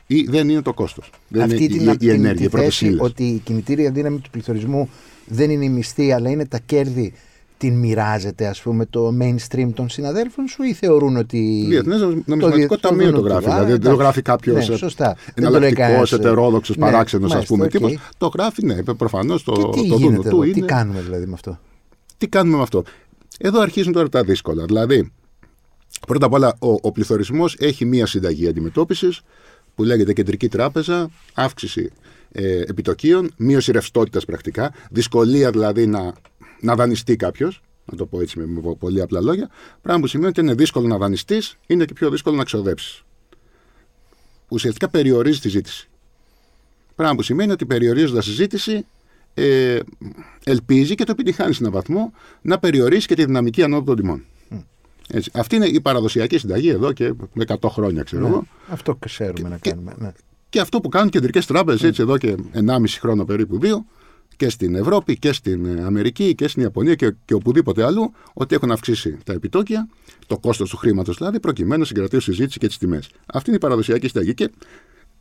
[0.07, 1.09] Ή δεν είναι το κόστος.
[1.27, 2.99] Δεν Αυτή είναι την, η, η την- ενέργεια, τη οι πρώτες θέση ύλες.
[3.01, 4.89] ότι η κινητήρια δύναμη του πληθωρισμού
[5.25, 7.13] δεν είναι οι μισθοί, αλλά είναι τα κέρδη.
[7.57, 11.65] Την μοιράζεται, ας πούμε, το mainstream των συναδέλφων σου ή θεωρούν ότι.
[11.69, 13.27] Διεθνές Νομισματικό διε- Ταμείο το δούνο του.
[13.27, 13.45] γράφει.
[13.49, 14.03] Α, Δηλαδή δεν το εντάξει.
[14.03, 15.05] γράφει κάποιος Ναι, σωστά.
[15.05, 17.65] Δεν το λέει εναλλακτικός, κανένας, ε, ετερόδοξος, ναι, παράξενος, ας μάλιστα, πούμε.
[17.65, 17.71] οκ.
[17.71, 17.97] τύπος.
[18.17, 20.65] Το γράφει, ναι, προφανώς το, Και το τι δούνο γίνεται του εδώ, τι είναι.
[20.67, 21.59] κάνουμε δηλαδή με αυτό;
[22.17, 22.83] Τι κάνουμε με αυτό;
[23.39, 24.65] Εδώ αρχίζουν τώρα τα δύσκολα.
[24.65, 25.11] Δηλαδή,
[26.07, 29.21] πρώτα απ' όλα, ο, ο πληθωρισμός έχει μία συνταγή αντιμετώπισης
[29.75, 31.91] που λέγεται Κεντρική Τράπεζα, αύξηση
[32.31, 36.13] ε, επιτοκίων, μείωση ρευστότητας πρακτικά, δυσκολία δηλαδή να,
[36.61, 37.61] να δανειστεί κάποιος.
[37.91, 39.49] Να το πω έτσι με, με πολύ απλά λόγια.
[39.81, 43.03] Πράγμα που σημαίνει ότι είναι δύσκολο να δανειστείς, είναι και πιο δύσκολο να ξοδέψεις.
[44.47, 45.89] Ουσιαστικά περιορίζει τη ζήτηση.
[46.95, 48.85] Πράγμα που σημαίνει ότι περιορίζοντας τη ζήτηση,
[49.33, 49.79] ε,
[50.43, 54.23] ελπίζει και το επιτυχάνεις σε έναν βαθμό να περιορίσει και τη δυναμική ανόδου των τιμών.
[55.09, 55.31] Έτσι.
[55.33, 58.47] Αυτή είναι η παραδοσιακή συνταγή εδώ και με 100 χρόνια, ξέρω Ναι, εγώ.
[58.69, 59.93] αυτό ξέρουμε να και- κάνουμε.
[59.97, 60.11] Ναι.
[60.49, 63.85] Και αυτό που κάνουν κεντρικές τράπεζες έτσι εδώ και 1,5 χρόνο περίπου δύο
[64.37, 68.55] και στην Ευρώπη και στην ε, Αμερική και στην Ιαπωνία και, και οπουδήποτε αλλού, ότι
[68.55, 69.87] έχουν αυξήσει τα επιτόκια,
[70.27, 73.09] το κόστος του χρήματος δηλαδή, προκειμένου να συγκρατήσουν συζήτηση και τις τιμές.
[73.25, 74.49] Αυτή είναι η παραδοσιακή συνταγή και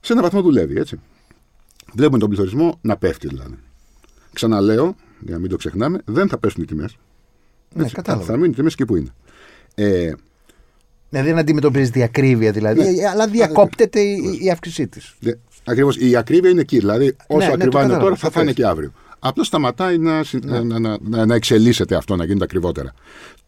[0.01, 1.01] σε έναν βαθμό δουλεύει, έτσι.
[1.95, 3.55] Βλέπουμε τον πληθωρισμό να πέφτει δηλαδή.
[4.33, 6.97] Ξαναλέω, για να μην το ξεχνάμε, δεν θα πέσουν οι τιμές.
[7.75, 8.25] Ναι, κατάλαβα.
[8.25, 9.15] θα μείνουν οι τιμές εκεί που είναι.
[9.75, 10.13] Ε,
[11.11, 13.09] Δηλαδή δεν αντιμετωπίζεις διακρίβεια δηλαδή, Ναι.
[13.09, 15.15] αλλά διακόπτεται η, η αύξησή της.
[15.65, 15.97] Ακριβώς.
[15.97, 16.79] Η ακρίβεια είναι εκεί.
[16.79, 18.63] Δηλαδή, όσο ναι, το ακριβά είναι κατάλαβα, τώρα, θα, θα θα είναι πέσει.
[18.63, 18.93] και αύριο.
[19.19, 20.61] Απλώς σταματάει να, συ- Ναι.
[20.61, 22.93] να, να, να, να εξελίσσεται αυτό, να γίνεται ακριβότερα.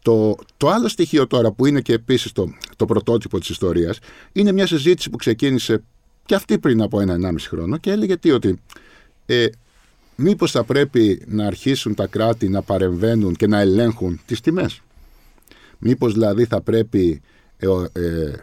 [0.01, 3.99] Το, το άλλο στοιχείο τώρα, που είναι και επίσης το, το πρωτότυπο της ιστορίας,
[4.31, 5.83] είναι μια συζήτηση που ξεκίνησε
[6.25, 8.59] και αυτή πριν από ένα-ενάμιση χρόνο και έλεγε τι, ότι
[9.25, 9.45] ε,
[10.15, 14.81] μήπως θα πρέπει να αρχίσουν τα κράτη να παρεμβαίνουν και να ελέγχουν τις τιμές.
[15.77, 17.21] Μήπως δηλαδή θα πρέπει
[17.57, 18.33] ε, ο- ε,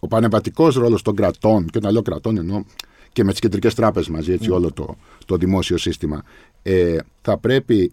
[0.00, 2.64] ο πανεπατικός ρόλος των κρατών, και όταν λέω κρατών εννοώ
[3.12, 6.22] και με τις κεντρικές τράπεζες μαζί, έτσι όλο το, το δημόσιο σύστημα,
[6.62, 7.92] ε, θα πρέπει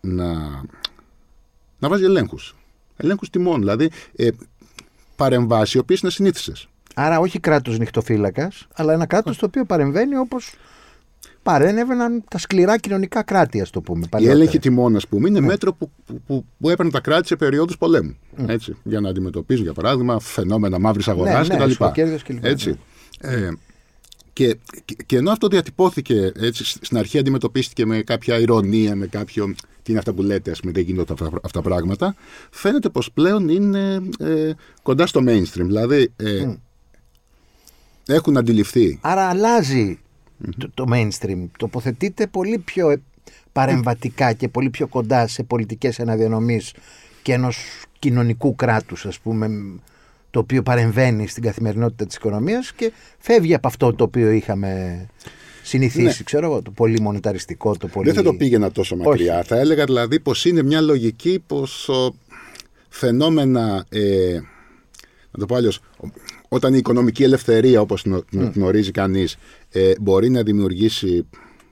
[0.00, 0.32] να,
[1.78, 2.56] να βάζει ελέγχους.
[2.96, 4.28] Ελέγχους τιμών, δηλαδή ε,
[5.16, 6.68] παρεμβάσεις οι οποίες είναι συνήθισες.
[6.94, 10.54] Άρα όχι κράτος νυχτοφύλακας, αλλά ένα κράτος το οποίο παρεμβαίνει όπως
[11.48, 14.02] παρένευαν τα σκληρά κοινωνικά κράτη, ας το πούμε.
[14.04, 14.38] Η παλιότερα.
[14.38, 17.78] έλεγχη τιμών, ας πούμε, είναι μέτρο που, που, που, που έπαιρναν τα κράτη σε περίοδους
[17.78, 18.16] πολέμου.
[18.46, 21.64] Έτσι, για να αντιμετωπίζουν, για παράδειγμα, φαινόμενα μαύρης αγοράς ναι, κτλ.
[21.64, 22.44] ρησκοκέρδειας κλπ.
[22.44, 22.78] Έτσι.
[23.20, 23.48] Ε,
[24.32, 29.54] και, και, και ενώ αυτό διατυπώθηκε έτσι, στην αρχή αντιμετωπίστηκε με κάποια ηρωνία, με κάποιο.
[29.82, 32.14] και είναι αυτά που λέτε, ας πούμε, δεν γίνονται αυτά, αυτά τα πράγματα,
[32.50, 34.50] φαίνεται πως πλέον είναι ε,
[34.82, 35.64] κοντά στο mainstream.
[35.64, 36.52] Δηλαδή, ε,
[38.06, 38.98] έχουν αντιληφθεί.
[39.02, 39.98] Άρα αλλάζει
[40.58, 41.46] το, το mainstream.
[41.58, 43.02] Τοποθετείται πολύ πιο ε,
[43.52, 46.74] παρεμβατικά και πολύ πιο κοντά σε πολιτικές αναδιανομής
[47.22, 47.58] και ενός
[47.98, 49.48] κοινωνικού κράτους, ας πούμε,
[50.30, 55.06] το οποίο παρεμβαίνει στην καθημερινότητα της οικονομίας και φεύγει από αυτό το οποίο είχαμε
[55.62, 56.24] συνηθίσει, ναι.
[56.24, 58.06] ξέρω εγώ, το πολύ μονεταριστικό, το πολύ...
[58.06, 59.42] Δεν θα το πήγαινα τόσο μακριά.
[59.42, 62.14] Θα έλεγα δηλαδή πως είναι μια λογική πως ο,
[62.88, 64.38] φαινόμενα, ε,
[65.30, 65.80] να το πω αλλιώς,
[66.48, 68.50] όταν η οικονομική ελευθερία όπως την mm.
[68.54, 69.36] γνωρίζει κανείς
[69.70, 71.26] ε, μπορεί να δημιουργήσει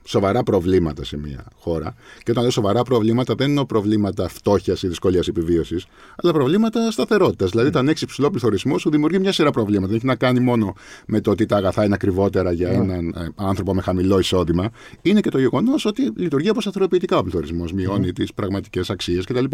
[0.07, 1.95] σοβαρά προβλήματα σε μια χώρα.
[2.23, 5.85] Και όταν λέω σοβαρά προβλήματα, δεν εννοώ προβλήματα φτώχειας ή δυσκολίας επιβίωσης,
[6.15, 7.49] αλλά προβλήματα σταθερότητας.
[7.49, 9.87] Δηλαδή, όταν έχεις υψηλό πληθωρισμό, σου δημιουργεί μια σειρά προβλήματα.
[9.87, 10.73] Δεν έχει να κάνει μόνο
[11.05, 14.69] με το ότι τα αγαθά είναι ακριβότερα για έναν ε, άνθρωπο με χαμηλό εισόδημα.
[15.01, 17.73] Είναι και το γεγονός ότι λειτουργεί όπω σταθεροποιητικά ο πληθωρισμός.
[17.73, 19.45] Μειώνει τις πραγματικές αξίες κτλ.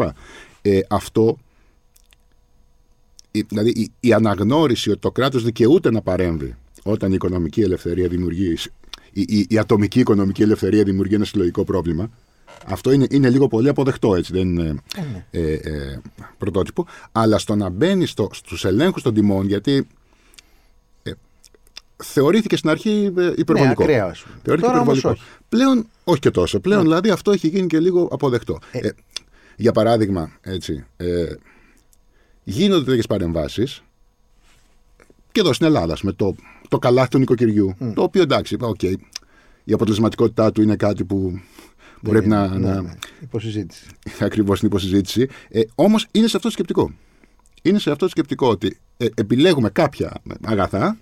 [0.62, 1.38] Ε, αυτό
[3.48, 8.56] δηλαδή η, η αναγνώριση ότι το κράτος δικαιούται να παρέμβει όταν η οικονομική ελευθερία δημιουργεί
[9.14, 12.10] η, η, ατομική οικονομική ελευθερία δημιουργεί ένα συλλογικό πρόβλημα.
[12.66, 15.24] Αυτό είναι, είναι λίγο πολύ αποδεκτό, έτσι, δεν είναι ε, ναι.
[15.30, 16.00] ε, ε,
[16.38, 16.86] πρωτότυπο.
[17.12, 19.86] Αλλά στο να μπαίνει στο, στους ελέγχους των τιμών, γιατί
[21.02, 21.12] ε,
[21.96, 23.84] θεωρήθηκε στην αρχή ε, υπερβολικό.
[23.84, 25.10] Ναι, ακραία, θεωρήθηκε υπερβολικό.
[25.10, 25.22] Όχι.
[25.48, 26.60] Πλέον, όχι και τόσο.
[26.60, 26.86] Πλέον, ναι.
[26.86, 28.58] δηλαδή, αυτό έχει γίνει και λίγο αποδεκτό.
[28.70, 28.88] Ε.
[29.56, 30.84] για παράδειγμα, έτσι,
[32.44, 33.82] γίνονται τέτοιες παρεμβάσεις
[35.32, 36.34] και εδώ στην Ελλάδα, με το
[36.68, 37.74] το καλάθι του νοικοκυριού.
[37.94, 38.94] Το οποίο εντάξει, okay,
[39.64, 41.30] η αποτελεσματικότητά του είναι κάτι που
[42.00, 42.48] ναι, πρέπει ναι, να.
[42.48, 42.82] Ναι, να...
[42.82, 42.90] Ναι.
[43.20, 43.86] Υποσυζήτηση.
[44.20, 45.28] Ακριβώς την υποσυζήτηση.
[45.48, 46.92] Ε, Όμως είναι σε αυτό το σκεπτικό.
[47.62, 50.12] Είναι σε αυτό το σκεπτικό ότι ε, επιλέγουμε κάποια
[50.44, 50.98] αγαθά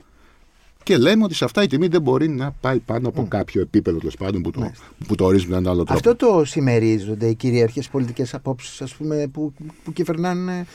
[0.82, 3.98] και λέμε ότι σε αυτά η τιμή δεν μπορεί να πάει πάνω από κάποιο επίπεδο
[3.98, 4.72] τέλος πάντων που το,
[5.06, 5.92] που το ορίζουμε έναν άλλο τρόπο.
[5.92, 8.94] Αυτό το συμμερίζονται οι κυρίαρχε πολιτικές απόψεις
[9.32, 9.52] που,
[9.84, 10.66] που κυβερνάνε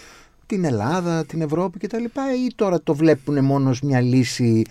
[0.48, 2.04] την Ελλάδα, την Ευρώπη κτλ.
[2.04, 4.64] ή τώρα το βλέπουν μόνος ως μια λύση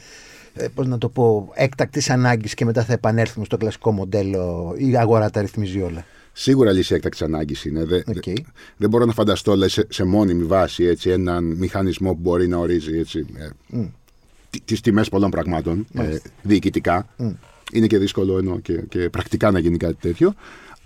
[0.55, 4.97] ε, πώς να το πω, έκτακτης ανάγκης και μετά θα επανέλθουμε στο κλασικό μοντέλο η
[4.97, 6.05] αγορά τα ρυθμίζει όλα.
[6.33, 7.85] Σίγουρα λύση έκτακτης ανάγκης είναι.
[7.85, 8.37] Δεν, okay.
[8.77, 12.57] δεν μπορώ να φανταστώ λέει, σε, σε, μόνιμη βάση έτσι, έναν μηχανισμό που μπορεί να
[12.57, 13.27] ορίζει έτσι,
[13.73, 13.89] mm.
[14.65, 17.07] τις τιμές πολλών πραγμάτων ε, διοικητικά.
[17.19, 17.35] Mm.
[17.73, 20.35] Είναι και δύσκολο ενώ και, και πρακτικά να γίνει κάτι τέτοιο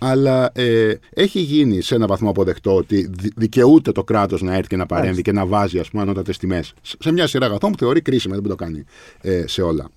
[0.03, 4.75] αλλά ε, έχει γίνει σε ένα βαθμό αποδεκτό ότι δικαιούται το κράτος να έρθει και
[4.75, 8.01] να παρέμβει και να βάζει ας πούμε ανώτατες τιμές σε μια σειρά αγαθών που θεωρεί
[8.01, 8.85] κρίσιμα, δεν μπορεί να το κάνει
[9.21, 9.89] ε, σε όλα.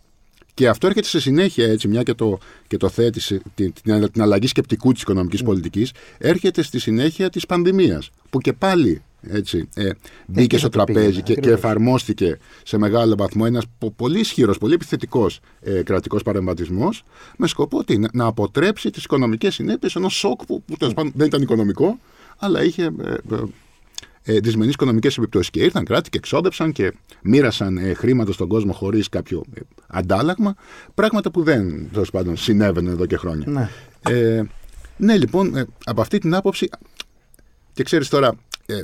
[0.55, 3.21] Και αυτό έρχεται σε συνέχεια έτσι, μια και το, και το θέτει
[3.55, 5.45] την, την, την αλλαγή σκεπτικού της οικονομικής mm.
[5.45, 8.11] πολιτικής, έρχεται στη συνέχεια της πανδημίας.
[8.31, 9.91] Που και πάλι έτσι, ε,
[10.27, 13.65] μπήκε στο τραπέζι και, και, εφαρμόστηκε σε μεγάλο βαθμό ένας
[13.97, 17.05] πολύ ισχυρός, πολύ επιθετικός ε, κρατικός παρεμβατισμός
[17.37, 21.11] με σκοπό τι, να, αποτρέψει τις οικονομικές συνέπειες ενός σοκ που, που mm.
[21.15, 21.99] δεν ήταν οικονομικό,
[22.39, 23.43] αλλά είχε ε, ε,
[24.27, 25.51] ε, δυσμενείς οικονομικές επιπτώσεις.
[25.51, 30.55] Και ήρθαν κράτη και εξόδεψαν και μοίρασαν ε, χρήματα στον κόσμο χωρίς κάποιο ε, αντάλλαγμα.
[30.95, 33.47] Πράγματα που δεν τέλος πάντων συνέβαιναν εδώ και χρόνια.
[33.49, 33.69] Ναι,
[34.09, 34.43] ε,
[34.97, 36.69] ναι λοιπόν, ε, από αυτή την άποψη.
[37.73, 38.35] Και ξέρεις τώρα,
[38.67, 38.81] ε,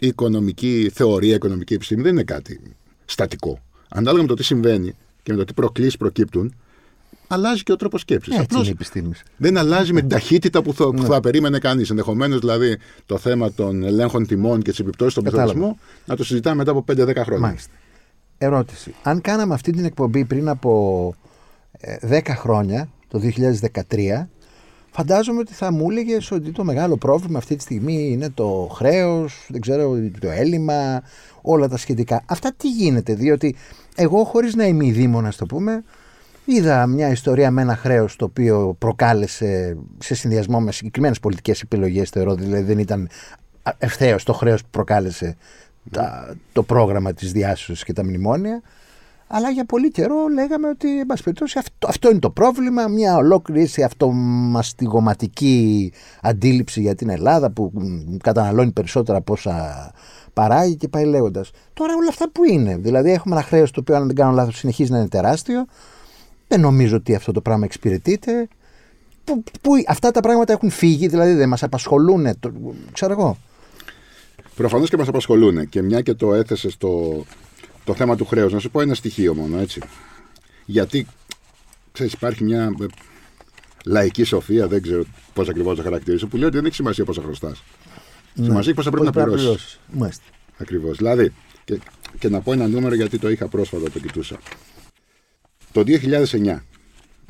[0.00, 2.60] η οικονομική θεωρία, η οικονομική επιστήμη δεν είναι κάτι
[3.04, 3.58] στατικό.
[3.88, 6.54] Ανάλογα με το τι συμβαίνει και με το τι προκλήσεις προκύπτουν,
[7.26, 8.38] αλλάζει και ο τρόπος σκέψης.
[8.38, 9.12] Έτσι είναι η επιστήμη.
[9.36, 11.06] Δεν αλλάζει με την ταχύτητα που θα, που ναι.
[11.06, 11.90] θα περίμενε κανείς.
[11.90, 16.56] Ενδεχομένως δηλαδή το θέμα των ελέγχων τιμών και τις επιπτώσεις στον πληθωρισμό να το συζητάμε
[16.56, 17.38] μετά από 5-10 χρόνια.
[17.38, 17.72] Μάλιστα.
[18.38, 18.94] Ερώτηση.
[19.02, 21.14] Αν κάναμε αυτή την εκπομπή πριν από
[22.08, 23.20] 10 ε, χρόνια, το
[23.90, 24.26] 2013,
[24.96, 29.46] φαντάζομαι ότι θα μου έλεγες ότι το μεγάλο πρόβλημα αυτή τη στιγμή είναι το χρέος,
[29.48, 31.02] δεν ξέρω, το έλλειμμα,
[31.42, 32.22] όλα τα σχετικά.
[32.26, 33.56] Αυτά τι γίνεται, διότι
[33.94, 35.82] εγώ χωρίς να είμαι ειδήμονας, το πούμε,
[36.48, 42.10] Είδα μια ιστορία με ένα χρέος το οποίο προκάλεσε σε συνδυασμό με συγκεκριμένες πολιτικές επιλογές,
[42.10, 42.34] θεωρώ.
[42.34, 43.08] Δηλαδή δεν ήταν
[43.78, 45.36] ευθέως το χρέος που προκάλεσε
[46.52, 48.62] το πρόγραμμα της διάσωσης και τα μνημόνια.
[49.28, 52.88] Αλλά για πολύ καιρό λέγαμε ότι εν περιπτώσει, αυτό, αυτό είναι το πρόβλημα.
[52.88, 57.72] Μια ολόκληρη αυτομαστιγωματική αντίληψη για την Ελλάδα που
[58.22, 59.92] καταναλώνει περισσότερα από όσα
[60.32, 61.50] παράγει και πάει λέγοντας.
[61.74, 62.76] Τώρα όλα αυτά που είναι.
[62.76, 65.66] Δηλαδή έχουμε ένα χρέος το οποίο, αν δεν κάνω λάθος, συνεχίζει να είναι τεράστιο.
[66.48, 68.48] Δεν νομίζω ότι αυτό το πράγμα εξυπηρετείται.
[69.24, 72.52] Που, που αυτά τα πράγματα έχουν φύγει, δηλαδή δεν μας απασχολούν, το,
[72.92, 73.36] ξέρω εγώ.
[74.56, 75.68] Προφανώς και μας απασχολούν.
[75.68, 77.24] Και μια και το έθεσε στο
[77.86, 79.80] το θέμα του χρέους, να σου πω ένα στοιχείο μόνο, έτσι.
[80.64, 81.06] Γιατί,
[81.92, 82.86] ξέρεις, υπάρχει μια ε,
[83.84, 87.22] λαϊκή σοφία, δεν ξέρω πώς ακριβώς το χαρακτηρίζω, που λέει ότι δεν έχει σημασία πόσα
[87.22, 87.62] χρωστάς.
[88.34, 88.44] Ναι.
[88.44, 89.80] Σημασία έχει πόσα πρέπει να πληρώσεις.
[90.58, 90.96] Ακριβώς.
[90.96, 91.32] Δηλαδή,
[91.64, 91.78] και,
[92.18, 94.38] και να πω ένα νούμερο γιατί το είχα πρόσφατα, το κοιτούσα.
[95.72, 96.62] Το 2009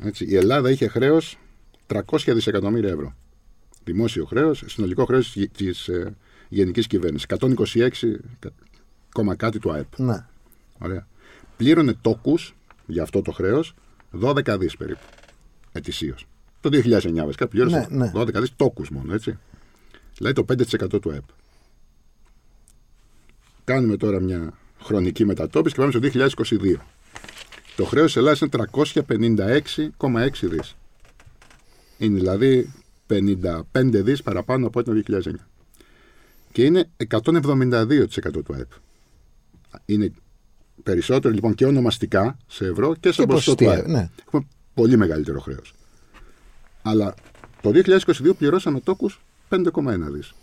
[0.03, 1.37] έτσι, η Ελλάδα είχε χρέος
[1.87, 3.15] 300 δισεκατομμύρια ευρώ.
[3.83, 6.15] Δημόσιο χρέος, συνολικό χρέος της ε,
[6.49, 7.27] γενικής κυβέρνησης.
[7.39, 7.89] 126
[9.11, 9.99] κόμμα κάτι του ΑΕΠ.
[9.99, 10.25] Ναι.
[10.79, 11.07] Ωραία.
[11.57, 13.73] Πλήρωνε τόκους για αυτό το χρέος
[14.21, 14.99] 12 δις περίπου.
[15.71, 16.27] Ετησίως.
[16.61, 18.11] Το 2009 βασικά πλήρωσε Ναι, ναι.
[18.15, 19.37] 12 δις τόκους μόνο, έτσι.
[20.17, 21.23] Δηλαδή το 5% του ΑΕΠ.
[23.63, 26.75] Κάνουμε τώρα μια χρονική μετατόπιση και πάμε στο 2022.
[27.75, 30.75] Το χρέος της Ελλάδας είναι 356,6 δις.
[31.97, 32.73] Είναι δηλαδή
[33.07, 35.47] 55 δις παραπάνω από ό,τι το 2009.
[36.51, 38.71] Και είναι 172% του ΑΕΠ.
[39.85, 40.13] Είναι
[40.83, 43.87] περισσότερο λοιπόν και ονομαστικά σε ευρώ και σε Και ποσοστό του ποσοστία, ΑΕΠ.
[43.87, 44.09] ναι.
[44.27, 45.73] Έχουμε πολύ μεγαλύτερο χρέος.
[46.81, 47.13] Αλλά
[47.61, 49.61] το 2022 πληρώσαμε τόκους 5,1
[50.11, 50.33] δις.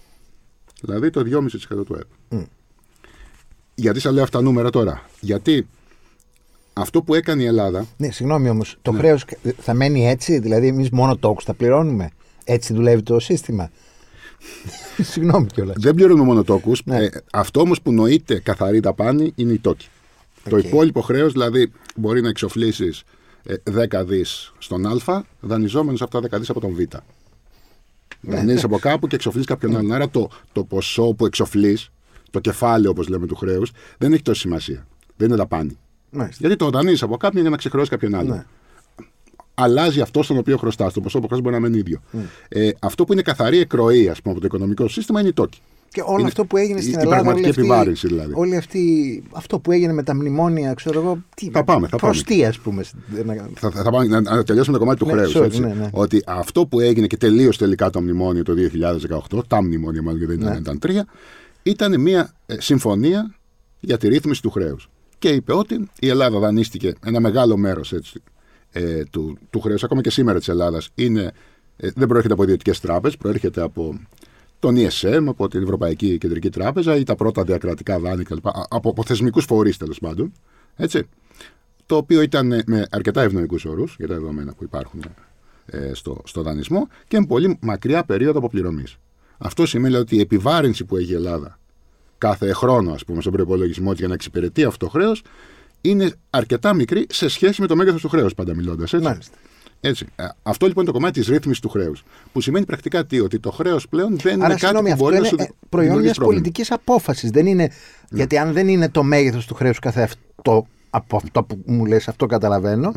[0.81, 2.43] Δηλαδή το 2,5% του ΑΕΠ.
[3.75, 5.67] Γιατί σας λέω αυτά νούμερα τώρα; Γιατί
[6.73, 8.77] αυτό που έκανε η Ελλάδα Ναι, συγγνώμη όμως.
[8.83, 9.25] Το χρέος
[9.59, 12.11] θα μένει έτσι, δηλαδή εμείς μόνο τόκους θα πληρώνουμε;
[12.45, 13.71] Έτσι δουλεύει το σύστημα;
[15.11, 15.77] συγγνώμη κιόλας.
[15.79, 16.83] δεν πληρώνουμε μόνο τόκους.
[16.85, 16.97] Ναι.
[17.05, 19.59] Ε, αυτό όμως που νοείται καθαρή δαπάνη είναι οι
[20.51, 20.51] τόκοι.
[20.51, 20.65] Το Οκ.
[20.65, 23.03] υπόλοιπο χρέος δηλαδή μπορεί να εξοφλήσεις
[23.45, 23.55] ε,
[24.01, 26.79] 10 δις στον Α, δανειζόμενος αυτά 10 δις από τον Β.
[26.79, 28.37] Ναι.
[28.37, 29.93] Δανείζεις από κάπου και εξοφλείς κάποιον άλλον.
[29.93, 31.91] Άρα το, το ποσό που εξοφλείς,
[32.31, 34.87] το κεφάλαιο όπως λέμε του χρέους, δεν έχει τόση σημασία.
[35.17, 35.79] Δεν είναι δαπάνη.
[36.11, 36.37] Μάλιστα.
[36.41, 38.37] Γιατί το δανείζεις από κάποιον για να ξεχρεώσεις κάποιον άλλον.
[38.37, 38.45] Ναι.
[39.55, 40.93] Αλλάζει αυτό στον οποίο χρωστάς.
[40.93, 42.01] Το ποσό που χρωστάς μπορεί να μένει ίδιο.
[42.11, 42.25] Ναι.
[42.49, 45.61] Ε, αυτό που είναι καθαρή εκροή ας πούμε, από το οικονομικό σύστημα είναι η τόκη.
[45.95, 47.15] Και όλο Είναι αυτό που έγινε η- στην η Ελλάδα.
[47.15, 48.33] πραγματική όλη αυτή- επιβάρυνση, δηλαδή.
[48.37, 51.19] Όλη αυτή, αυτό που έγινε με τα μνημόνια, ξέρω εγώ.
[51.37, 52.37] Τι, Θα πάμε, θα προς πάμε.
[52.37, 52.85] τι, ας πούμε.
[53.25, 55.37] να- Θα, θα, θα πάμε να, να τελειώσουμε το κομμάτι του Ναι, χρέους.
[55.37, 55.89] sorry, ναι, ναι.
[55.93, 60.33] Ότι αυτό που έγινε και τελείωσε τελικά το μνημόνιο το 2018, τα μνημόνια μάλλον γιατί
[60.35, 60.59] δεν ήταν, Ναι.
[60.61, 61.07] ήταν τρία,
[61.63, 63.35] ήταν μια ε, συμφωνία
[63.81, 64.89] για τη ρύθμιση του χρέους.
[65.19, 67.93] Και είπε ότι η Ελλάδα δανείστηκε ένα μεγάλο μέρος
[68.73, 70.89] ε, του, του χρέους, ακόμα και σήμερα της Ελλάδας,
[71.77, 74.01] ε, δεν προέρχεται από ιδιωτικές τράπεζες, προέρχεται από
[74.65, 78.47] τον ESM, από την Ευρωπαϊκή Κεντρική Τράπεζα ή τα πρώτα διακρατικά δάνεια κλπ.
[78.47, 80.33] Α- Από, από θεσμικούς φορείς τέλος πάντων.
[80.77, 81.03] Έτσι.
[81.87, 85.05] Το οποίο ήταν ε, με αρκετά ευνοϊκούς όρους για τα δεδομένα που υπάρχουν
[85.67, 88.97] ε, στο, στο δανεισμό και με πολύ μακριά περίοδο αποπληρωμής.
[89.39, 91.59] Αυτό σημαίνει ότι η επιβάρυνση που έχει η Ελλάδα
[92.19, 95.23] κάθε χρόνο, ας πούμε, στον προπολογισμό της για να εξυπηρετεί αυτό το χρέος
[95.81, 98.93] είναι αρκετά μικρή σε σχέση με το μέγεθος του χρέους, πάντα μιλώντας.
[98.93, 99.37] Μάλιστα.
[99.89, 100.07] Έτσι.
[100.17, 102.05] Ε, Αυτό λοιπόν είναι το κομμάτι της ρύθμισης του χρέους.
[102.33, 105.05] Που σημαίνει πρακτικά τι, ότι το χρέος πλέον δεν Άρα, είναι κάτι συγγνώμη, που αυτό
[105.05, 106.41] μπορεί είναι να σου ε, προϊόν μιας δημιουργήσει πρόβλημα.
[106.43, 107.31] πολιτικής απόφασης.
[107.31, 107.71] Δεν είναι.
[108.11, 112.09] Γιατί αν δεν είναι το μέγεθος του χρέους καθε αυτό, από αυτό που μου λες,
[112.09, 112.93] αυτό καταλαβαίνω,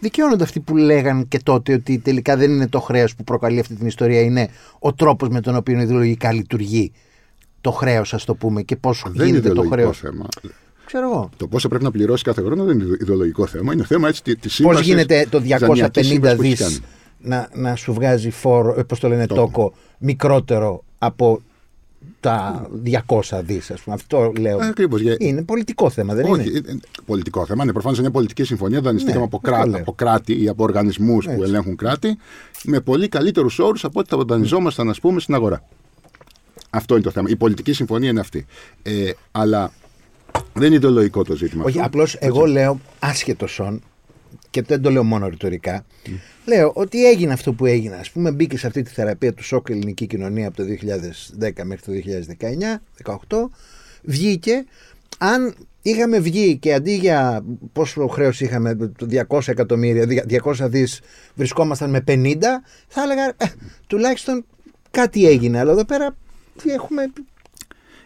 [0.00, 3.74] δικαιώνονται αυτοί που λέγαν και τότε ότι τελικά δεν είναι το χρέος που προκαλεί αυτή
[3.74, 6.92] την ιστορία, είναι ο τρόπος με τον οποίο ιδεολογικά λειτουργεί
[7.60, 9.98] το χρέος, ας το πούμε, και πώς Δεν είναι γίνεται το ιδεολογικό χρέος.
[9.98, 10.26] θέμα.
[10.92, 11.30] Ξέρω εγώ.
[11.36, 13.72] Το πόσο πρέπει να πληρώσει κάθε χρόνο δεν είναι ιδεολογικό θέμα.
[13.72, 14.86] Είναι θέμα έτσι τη Πώς σύμβασης.
[14.86, 16.78] γίνεται το 250 δις κάνει.
[17.20, 21.42] να, να σου βγάζει φόρο, ε, πώς το λένε, τόκο, μικρότερο από
[22.20, 23.94] τα 200 δις, ας πούμε.
[23.94, 24.58] Αυτό λέω.
[24.60, 26.76] Ακριβώς, για- Είναι πολιτικό θέμα, δεν Όχι, είναι; ε, ε,
[27.06, 27.62] πολιτικό θέμα.
[27.62, 28.80] Είναι προφανώς μια πολιτική συμφωνία.
[28.80, 29.80] Δανειστήκαμε Ναι, από, αυτό κρά- λέω.
[29.80, 31.42] από κράτη ή από οργανισμούς που Έτσι.
[31.44, 32.16] ελέγχουν κράτη
[32.64, 35.64] με πολύ καλύτερους όρους από ό,τι θα δανειζόμασταν, ας πούμε, στην αγορά.
[36.70, 37.28] Αυτό είναι το θέμα.
[37.30, 38.46] Η πολιτική συμφωνία είναι αυτή.
[38.82, 39.72] Ε, αλλά
[40.54, 41.64] δεν είναι ιδεολογικό το ζήτημα.
[41.64, 41.88] Όχι, αυτό.
[41.88, 43.82] απλώ εγώ λέω άσχετο σον
[44.50, 45.84] και δεν το λέω μόνο ρητορικά.
[46.44, 47.94] Λέω ότι έγινε αυτό που έγινε.
[47.94, 50.62] Α πούμε, μπήκε σε αυτή τη θεραπεία του σοκ ελληνική κοινωνία από το
[51.42, 52.10] 2010 μέχρι το
[53.04, 53.36] 2019-2018.
[54.02, 54.64] Βγήκε.
[55.18, 61.00] Αν είχαμε βγει και αντί για πόσο χρέος είχαμε, το 200 εκατομμύρια, 200 δις,
[61.34, 62.36] βρισκόμασταν με 50,
[62.88, 63.46] θα έλεγα ε,
[63.86, 64.44] τουλάχιστον
[64.90, 65.58] κάτι έγινε.
[65.58, 66.16] Αλλά εδώ πέρα
[66.62, 67.12] τι έχουμε.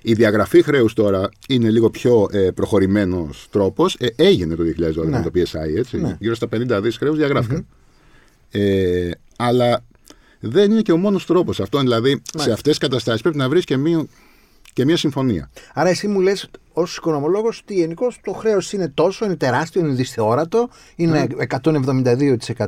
[0.08, 3.94] Η διαγραφή χρέους τώρα είναι λίγο πιο ε, προχωρημένος τρόπος.
[3.98, 5.18] Ε, έγινε το 2012 Ναι.
[5.18, 6.00] με το PSI, έτσι.
[6.00, 6.16] Ναι.
[6.20, 7.66] Γύρω στα 50 δις χρέους διαγράφηκαν.
[8.50, 9.84] Ε, αλλά
[10.40, 11.60] δεν είναι και ο μόνος τρόπος.
[11.60, 14.06] Αυτό δηλαδή σε αυτές τις καταστάσεις πρέπει να βρεις και μία,
[14.72, 15.50] και μία συμφωνία.
[15.74, 19.94] Άρα εσύ μου λες ως οικονομολόγος ότι γενικώς το χρέος είναι τόσο, είναι τεράστιο, είναι
[19.94, 21.26] δυσθεώρατο, είναι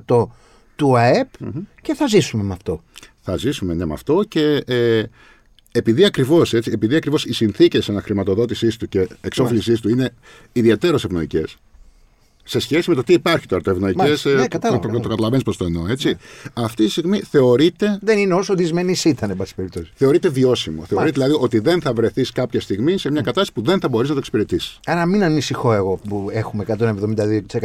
[0.07, 0.29] 172%
[0.77, 1.29] του ΑΕΠ
[1.83, 2.83] και θα ζήσουμε με αυτό.
[3.21, 5.03] Θα ζήσουμε ναι, με αυτό και ε,
[5.73, 10.15] επειδή ακριβώς επειδή ακριβώς οι συνθήκες αναχρηματοδότησής του και εξόφλησής του είναι
[10.53, 11.57] ιδιαίτερως ευνοϊκές.
[12.45, 14.03] Σε σχέση με το τι υπάρχει τώρα, το ευνοϊκές.
[14.03, 14.31] Μάλιστα.
[14.31, 15.03] Ναι, κατάλαβα, το, το, κατάλαβα.
[15.03, 16.17] το καταλαβαίνεις πώς το εννοώ, έτσι.
[16.53, 19.91] Αυτή τη στιγμή θεωρείται Δεν είναι όσο δυσμενής ήταν, εν πάση περιπτώσει.
[19.95, 20.85] θεωρείται βιώσιμο.
[20.85, 24.09] Θεωρείται δηλαδή ότι δεν θα βρεθείς κάποια στιγμή σε μια κατάσταση που δεν θα μπορείς
[24.09, 24.81] να το εξυπηρετήσεις.
[24.87, 26.65] Άρα μην ανησυχώ εγώ που έχουμε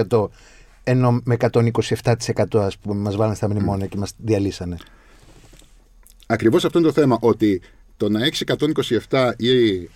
[0.10, 0.28] 172%
[0.84, 4.78] ενώ με 127% ας πούμε μας βάλανε στα μνημόνια και μας διαλύσανε.
[6.26, 7.18] Ακριβώς αυτό είναι το θέμα.
[7.22, 7.62] Ότι
[7.98, 9.50] το να έχεις 127 ή,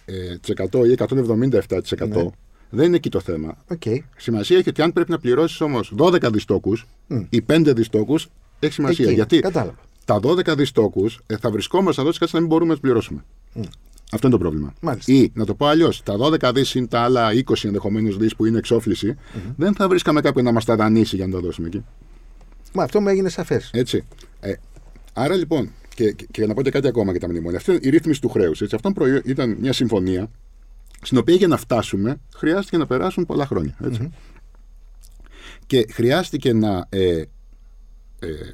[0.05, 2.29] ε, της 100 ή 177% Ναι.
[2.69, 3.57] δεν είναι εκεί το θέμα.
[3.67, 3.81] Οκ.
[4.17, 6.85] Σημασία έχει ότι αν πρέπει να πληρώσεις όμως 12 δις τόκους
[7.29, 8.27] ή 5 δις τόκους,
[8.59, 9.05] έχει σημασία.
[9.05, 9.75] Εκεί, Γιατί κατάλαβα.
[10.05, 13.23] τα 12 δις τόκους ε, θα βρισκόμαστε εδώ σε να μην μπορούμε να τι πληρώσουμε.
[14.11, 14.73] Αυτό είναι το πρόβλημα.
[14.81, 15.13] Μάλιστα.
[15.13, 18.45] Ή, να το πω αλλιώς, τα 12 δις είναι τα άλλα 20 ενδεχομένως δις που
[18.45, 19.15] είναι εξόφληση,
[19.55, 21.83] δεν θα βρίσκαμε κάποιον να μας τα δανείσει για να τα δώσουμε εκεί.
[22.73, 23.69] Μα αυτό μου έγινε σαφές.
[23.73, 24.03] Έτσι.
[24.39, 24.53] Ε,
[25.13, 27.57] άρα λοιπόν, και, και, και να πω και κάτι ακόμα για τα μνημόνια.
[27.57, 28.61] Αυτή είναι η ρύθμιση του χρέους.
[28.61, 30.31] Αυτό προϊό- ήταν μια συμφωνία
[31.01, 33.77] στην οποία για να φτάσουμε χρειάστηκε να περάσουν πολλά χρόνια.
[33.83, 34.09] Έτσι.
[35.65, 37.25] Και χρειάστηκε να ε, ε,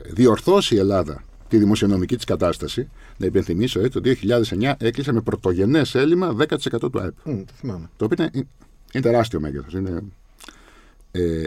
[0.09, 2.89] διορθώσει η Ελλάδα τη δημοσιονομική της κατάσταση.
[3.17, 7.13] Να υπενθυμίσω, ε, το 2009 έκλεισε με πρωτογενές έλλειμμα 10% του ΑΕΠ.
[7.23, 7.89] Μμ, το θυμάμαι.
[7.97, 8.45] Το οποίο είναι,
[8.93, 9.73] είναι τεράστιο μέγεθος.
[9.73, 10.03] Είναι,
[11.11, 11.43] ε,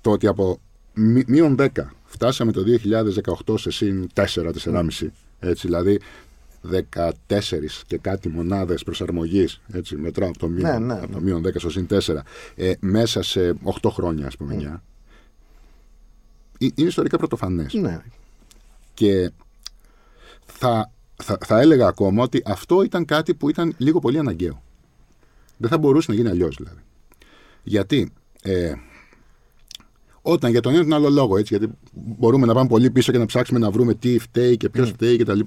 [0.00, 0.60] το ότι από
[0.94, 1.68] μη- μείον 10
[2.18, 2.62] φτάσαμε το
[3.46, 4.82] 2018 σε συν 4-4,5.
[5.40, 6.00] Έτσι, δηλαδή
[6.70, 7.02] 14
[7.86, 11.24] και κάτι μονάδες προσαρμογής, έτσι, μετράω από το μείον, Ναι, ναι, από το ναι.
[11.24, 12.22] μείον 10 στο συν 4,
[12.54, 14.82] ε, μέσα σε 8 χρόνια, ας πούμε, 9.
[16.58, 17.74] Ε, Είναι ιστορικά πρωτοφανές.
[17.74, 18.00] Ναι.
[18.94, 19.30] Και
[20.46, 24.62] θα, θα, θα έλεγα ακόμα ότι αυτό ήταν κάτι που ήταν λίγο πολύ αναγκαίο.
[25.56, 26.80] Δεν θα μπορούσε να γίνει αλλιώς δηλαδή.
[27.62, 28.72] Γιατί ε,
[30.32, 33.12] όταν για τον ένα ή τον άλλο λόγο, έτσι, γιατί μπορούμε να πάμε πολύ πίσω
[33.12, 35.40] και να ψάξουμε να βρούμε τι φταίει και ποιος φταίει κτλ.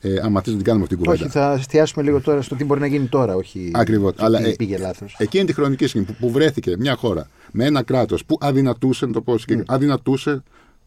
[0.00, 1.24] Ε, άμα θες να την κάνουμε αυτή την κουβέντα.
[1.24, 3.70] Όχι, θα εστιάσουμε λίγο τώρα στο τι μπορεί να γίνει τώρα, όχι.
[3.74, 4.12] Ακριβώς.
[4.12, 5.16] στο Αλλά, τι ε, πήγε λάθος.
[5.18, 9.12] Εκείνη τη χρονική στιγμή που, που βρέθηκε μια χώρα με ένα κράτος που αδυνατούσε, να
[9.12, 10.42] το πω συγκεκριμένα, αδυνατούσε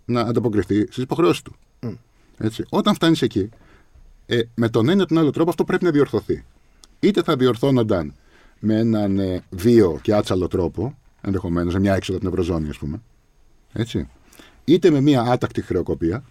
[0.06, 1.56] να ανταποκριθεί στις υποχρεώσεις του.
[2.38, 2.64] Έτσι.
[2.70, 3.50] Όταν φτάνεις εκεί,
[4.26, 6.44] ε, με τον ένα ή τον άλλο τρόπο αυτό πρέπει να διορθωθεί.
[7.00, 8.14] Είτε θα διορθώνονταν
[8.60, 12.78] με έναν ε, βίο και άτσαλο τρόπο, ενδεχομένως, σε μια έξοδο από την Ευρωζώνη, ας
[12.78, 13.02] πούμε.
[13.74, 14.10] Έτσι.
[14.66, 16.24] Είτε με μια άτακτη χρεοκοπία,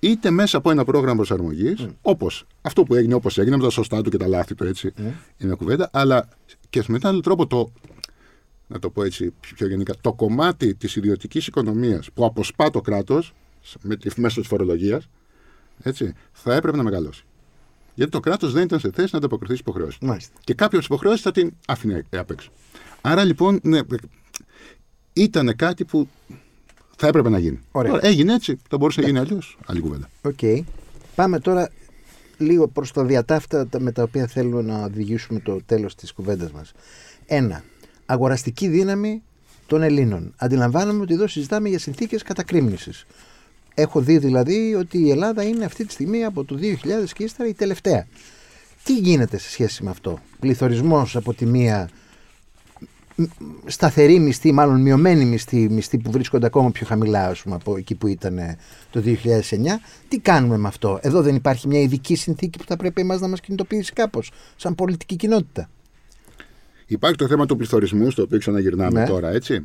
[0.00, 4.02] είτε μέσα από ένα πρόγραμμα προσαρμογής, όπως αυτό που έγινε, όπως έγινε, με τα σωστά
[4.02, 4.92] του και τα λάθη του, έτσι.
[4.96, 6.28] Είναι μια κουβέντα, αλλά
[6.70, 7.72] και με έναν άλλο τρόπο το.
[8.66, 13.34] Να το πω έτσι πιο γενικά, το κομμάτι της ιδιωτικής οικονομίας που αποσπά το κράτος
[14.16, 15.08] μέσω της φορολογίας,
[15.82, 17.24] έτσι, θα έπρεπε να μεγαλώσει.
[17.94, 19.98] Γιατί το κράτος δεν ήταν σε θέση να ανταποκριθεί στις υποχρεώσεις.
[20.00, 20.32] Μάλιστα.
[20.44, 22.50] Και κάποιες υποχρεώσεις θα την άφηνε απ' έξω.
[23.06, 23.80] Άρα λοιπόν, ναι,
[25.12, 26.08] ήταν κάτι που
[26.96, 27.58] θα έπρεπε να γίνει.
[27.72, 27.90] Ωραία.
[27.92, 29.58] Τώρα, έγινε έτσι, θα μπορούσε να γίνει αλλιώς.
[29.66, 30.08] Άλλη κουβέντα.
[30.22, 30.38] Οκ.
[31.14, 31.70] Πάμε τώρα
[32.38, 36.12] λίγο προς τα διά ταύτα τα- με τα οποία θέλουμε να οδηγήσουμε το τέλος της
[36.12, 36.72] κουβέντας μας.
[37.26, 37.62] Ένα.
[38.06, 39.22] Αγοραστική δύναμη
[39.66, 40.32] των Ελλήνων.
[40.36, 43.04] Αντιλαμβάνομαι ότι εδώ συζητάμε για συνθήκες κατακρίμνησης.
[43.74, 47.48] Έχω δει δηλαδή ότι η Ελλάδα είναι αυτή τη στιγμή από το 2000 και ύστερα
[47.48, 48.06] η τελευταία.
[48.84, 52.03] Τι γίνεται σε σχέση με αυτό; Πληθωρισμός από τη μία μ-
[53.66, 57.94] σταθερή μισθή, μάλλον μειωμένη μισθή, μισθή που βρίσκονται ακόμα πιο χαμηλά ας πούμε, από εκεί
[57.94, 58.56] που ήταν ε,
[58.90, 59.10] το 2009.
[60.08, 63.28] Τι κάνουμε με αυτό; Εδώ δεν υπάρχει μια ειδική συνθήκη που θα πρέπει εμάς να
[63.28, 65.68] μας κινητοποιήσει κάπως, σαν πολιτική κοινότητα.
[66.86, 69.06] Υπάρχει το θέμα του πληθωρισμού, στο οποίο ξαναγυρνάμε Ναι.
[69.06, 69.62] τώρα, έτσι.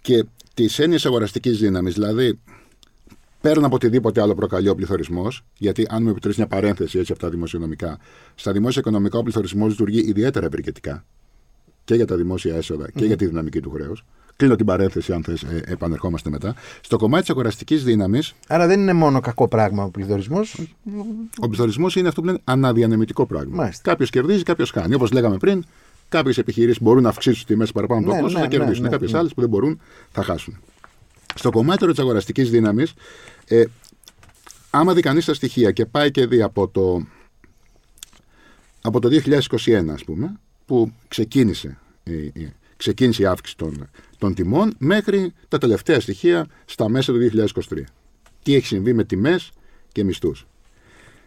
[0.00, 1.94] Και της έννοιας αγοραστικής δύναμης.
[1.94, 2.38] Δηλαδή,
[3.40, 7.20] πέραν από οτιδήποτε άλλο προκαλεί ο πληθωρισμός, γιατί αν μου επιτρέψεις μια παρένθεση έτσι από
[7.20, 7.98] τα δημοσιονομικά,
[8.34, 11.04] στα δημόσια οικονομικά ο πληθωρισμός λειτουργεί ιδιαίτερα ευεργετικά
[11.84, 14.04] και για τα δημόσια έσοδα και για τη δυναμική του χρέους.
[14.36, 16.54] Κλείνω την παρένθεση, αν θες, ε, επανερχόμαστε μετά.
[16.80, 18.18] Στο κομμάτι της αγοραστική δύναμη,
[18.48, 20.60] Άρα δεν είναι μόνο κακό πράγμα ο πληθωρισμός.
[21.40, 23.56] ο πληθωρισμός είναι αυτό που λένε αναδιανεμητικό πράγμα.
[23.56, 23.90] Μάλιστα.
[23.90, 24.94] Κάποιος κερδίζει, κάποιος χάνει.
[24.94, 25.64] Όπως λέγαμε πριν,
[26.08, 28.82] κάποιες επιχειρήσεις μπορούν να αυξήσουν τις τιμές παραπάνω από το Ναι, κόστος, ναι, θα κερδίσουν.
[28.82, 29.18] ναι, ναι, κάποιες ναι.
[29.18, 29.80] άλλες που δεν μπορούν,
[30.12, 30.58] θα χάσουν.
[31.34, 32.92] Στο κομμάτι της αγοραστική δύναμης,
[33.48, 33.64] ε,
[34.70, 37.06] άμα δει κανείς τα στοιχεία και πάει και δει από το,
[38.82, 44.74] από το 2021, ας πούμε, που ξεκίνησε, η- η- ξεκίνησε η αύξηση των, των τιμών
[44.78, 47.84] μέχρι τα τελευταία στοιχεία στα μέσα του 2023.
[48.42, 49.50] Τι έχει συμβεί με τιμές
[49.92, 50.46] και μισθούς.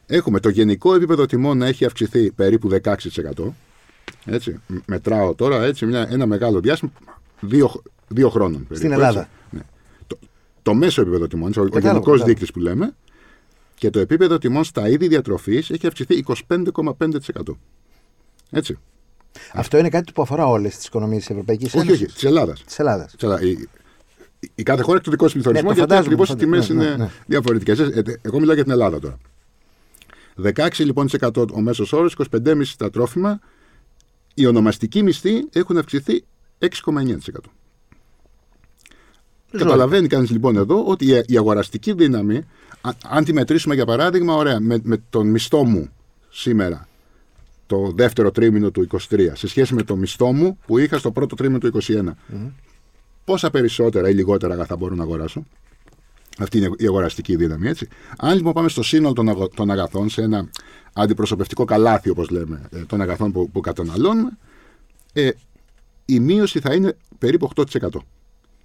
[0.06, 3.54] Έχουμε το γενικό επίπεδο τιμών να έχει αυξηθεί περίπου 16%.
[4.26, 4.60] Έτσι.
[4.68, 6.92] Μ- Μετράω τώρα έτσι, μια, ένα μεγάλο διάστημα
[7.40, 8.52] δύο, χ- δύο χρόνων.
[8.68, 9.02] Περίπου, Στην έτσι.
[9.04, 9.30] Ελλάδα.
[9.50, 9.60] Ναι.
[10.08, 10.18] Το,
[10.62, 12.26] το μέσο επίπεδο τιμών, ο, ο Κατάλαβα, γενικός κατάλαβα.
[12.26, 12.96] δείκτης που λέμε,
[13.76, 17.10] και το επίπεδο τιμών στα είδη διατροφής έχει αυξηθεί 25,5%.
[18.52, 18.78] Έτσι.
[19.54, 22.02] Αυτό είναι κάτι που αφορά όλες τις οικονομίες της Ευρωπαϊκής Όχι, Ένωσης.
[22.06, 22.64] όχι, της Ελλάδας.
[22.64, 23.14] Της Ελλάδας.
[23.42, 23.70] Η, η,
[24.56, 26.38] η κάθε χώρα έχει το δικό της πληθωρισμό Ναι, το γιατί φαντάζομαι, ακριβώς οι το
[26.38, 26.86] τιμές φαντάζομαι.
[26.88, 27.12] είναι Ναι, ναι.
[27.26, 27.80] διαφορετικές.
[28.22, 29.18] Εγώ μιλάω για την Ελλάδα τώρα.
[30.56, 33.40] 16 λοιπόν της εκατό ο μέσος όρος, 25,5 στα τρόφιμα.
[34.34, 36.24] Οι ονομαστικοί μισθοί έχουν αυξηθεί
[36.60, 37.16] 6,9%.
[39.52, 42.38] Καταλαβαίνει κανείς λοιπόν εδώ ότι η, η αγοραστική δύναμη,
[42.82, 45.90] α- αν τη μετρήσουμε για παράδειγμα, ωραία, με, με τον μισθό μου
[46.30, 46.88] σήμερα,
[47.68, 51.36] το δεύτερο τρίμηνο του 23, σε σχέση με το μισθό μου που είχα στο πρώτο
[51.36, 52.10] τρίμηνο του 21,
[53.24, 55.44] πόσα περισσότερα ή λιγότερα αγαθά μπορώ να αγοράσω;
[56.40, 57.88] Αυτή είναι η αγοραστική δύναμη, έτσι.
[58.18, 60.50] Αν λοιπόν πάμε στο σύνολο των, αγο- των αγαθών, σε ένα
[60.94, 64.38] αντιπροσωπευτικό καλάθι, όπως λέμε, ε, των αγαθών που, που καταναλώνουμε,
[65.14, 65.30] ε,
[66.06, 67.88] η μείωση θα είναι περίπου 8%.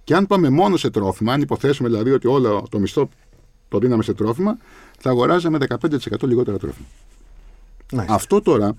[0.03, 3.09] Και αν πάμε μόνο σε τρόφιμα, αν υποθέσουμε δηλαδή ότι όλο το μισθό
[3.69, 4.57] το δίναμε σε τρόφιμα,
[4.99, 6.85] θα αγοράζαμε 15% λιγότερα τρόφιμα.
[7.91, 8.05] Nice.
[8.07, 8.75] Αυτό τώρα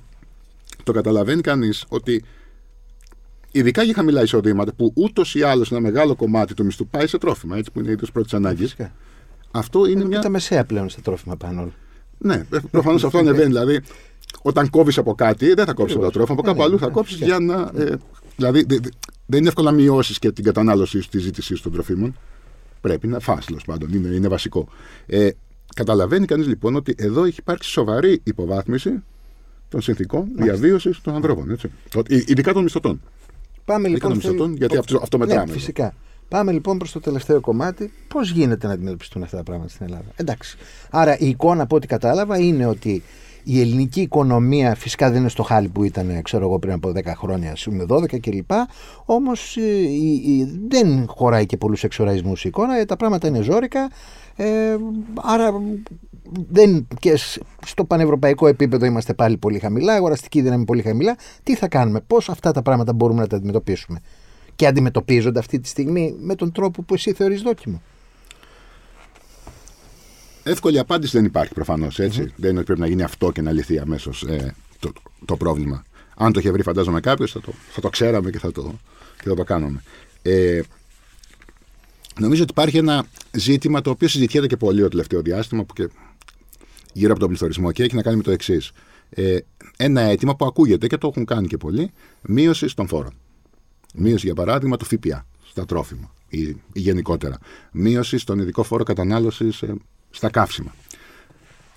[0.85, 2.24] το καταλαβαίνει κανείς ότι
[3.51, 7.18] ειδικά για χαμηλά εισοδήματα, που ούτως ή άλλως ένα μεγάλο κομμάτι του μισθού πάει σε
[7.18, 8.62] τρόφιμα, έτσι που είναι είδος πρώτης ανάγκης.
[8.62, 8.93] Φυσικά.
[9.51, 10.20] Αυτό είναι Και μια.
[10.20, 11.61] τα μεσαία πλέον στα τρόφιμα πάνω.
[11.61, 11.72] όλα.
[12.18, 13.47] Ναι, προφανώς αυτό ανεβαίνει.
[13.47, 13.80] Δηλαδή,
[14.43, 16.78] όταν κόβεις από κάτι, δεν θα κόψεις από τα τρόφιμα, από κάπου Ναι, αλλού ναι,
[16.80, 17.37] θα ναι, κόψεις φυσικά.
[17.37, 17.82] για να.
[17.82, 17.97] ε,
[18.37, 18.89] δηλαδή, δε- δε-
[19.26, 22.16] δεν είναι εύκολο να μειώσεις και την κατανάλωσή σου, της ζήτησή σου των τροφίμων.
[22.80, 23.93] Πρέπει να φας, τέλος πάντων.
[23.93, 24.68] Είναι, είναι βασικό.
[25.07, 25.28] Ε,
[25.74, 29.03] καταλαβαίνει κανείς λοιπόν ότι εδώ έχει υπάρξει σοβαρή υποβάθμιση
[29.75, 31.51] των συνθήκων διαβίωσης των ανθρώπων.
[31.51, 31.70] Έτσι.
[31.91, 33.01] Το- ει- Ειδικά των μισθωτών.
[33.64, 34.12] Πάμε Ειδικά λοιπόν.
[34.12, 35.45] των στο- μισθωτών, γιατί αυτό, αυτό μετράμε.
[35.45, 35.95] Ναι, φυσικά.
[36.29, 37.93] Πάμε λοιπόν προς το τελευταίο κομμάτι.
[38.09, 40.57] Πώς γίνεται να αντιμετωπιστούν αυτά τα πράγματα στην Ελλάδα; Εντάξει.
[40.91, 43.03] Άρα η εικόνα από ό,τι κατάλαβα είναι ότι
[43.45, 47.14] η ελληνική οικονομία φυσικά δεν είναι στο χάλι που ήταν ξέρω εγώ, πριν από 10
[47.16, 48.51] χρόνια, με 12 κλπ.
[49.05, 49.57] Όμως
[50.68, 52.79] δεν χωράει και πολλούς εξοραϊσμούς η εικόνα.
[52.79, 53.91] ε, Τα πράγματα είναι ζώρικα.
[54.37, 54.77] Ε,
[55.14, 55.53] άρα
[56.51, 61.16] δεν, και σ- στο πανευρωπαϊκό επίπεδο είμαστε πάλι πολύ χαμηλά, αγοραστική δύναμη πολύ χαμηλά.
[61.43, 64.01] Τι θα κάνουμε, πώς αυτά τα πράγματα μπορούμε να τα αντιμετωπίσουμε;
[64.57, 67.83] Και αντιμετωπίζονται αυτή τη στιγμή με τον τρόπο που εσύ θεωρείς δόκιμο.
[70.43, 71.97] Εύκολη απάντηση δεν υπάρχει προφανώς.
[71.97, 74.93] Δεν είναι ότι πρέπει να γίνει αυτό και να λυθεί αμέσως ε, το,
[75.25, 75.85] το πρόβλημα.
[76.16, 78.79] Αν το είχε βρει, φαντάζομαι κάποιος, θα το, θα το ξέραμε και θα το,
[79.22, 79.83] και θα το κάνουμε.
[80.22, 80.61] Ε,
[82.20, 85.89] νομίζω ότι υπάρχει ένα ζήτημα το οποίο συζητιέται και πολύ το τελευταίο διάστημα που και
[86.95, 88.72] γύρω από τον πληθωρισμό και έχει να κάνει με το εξής.
[89.11, 89.38] Ε,
[89.76, 91.90] ένα αίτημα που ακούγεται και το έχουν κάνει και πολλοί,
[92.22, 93.12] μείωση των φόρων.
[93.95, 96.40] Μείωση, για παράδειγμα, του ΦΠΑ στα τρόφιμα ή,
[96.72, 97.38] ή γενικότερα.
[97.72, 99.64] Μείωση στον ειδικό φόρο κατανάλωσης
[100.11, 100.74] στα καύσιμα.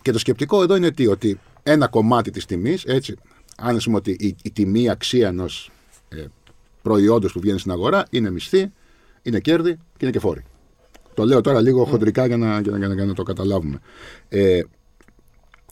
[0.01, 3.15] Και το σκεπτικό εδώ είναι τι, ότι ένα κομμάτι της τιμής, έτσι,
[3.57, 5.71] αν ας πούμε ότι η, η τιμή αξία ενός
[6.09, 6.25] ε,
[6.81, 8.71] προϊόντος που βγαίνει στην αγορά είναι μισθή,
[9.21, 10.43] είναι κέρδη και είναι και φόροι.
[11.13, 13.79] Το λέω τώρα λίγο χοντρικά για να, για να, για να, για να το καταλάβουμε.
[14.29, 14.61] Ε,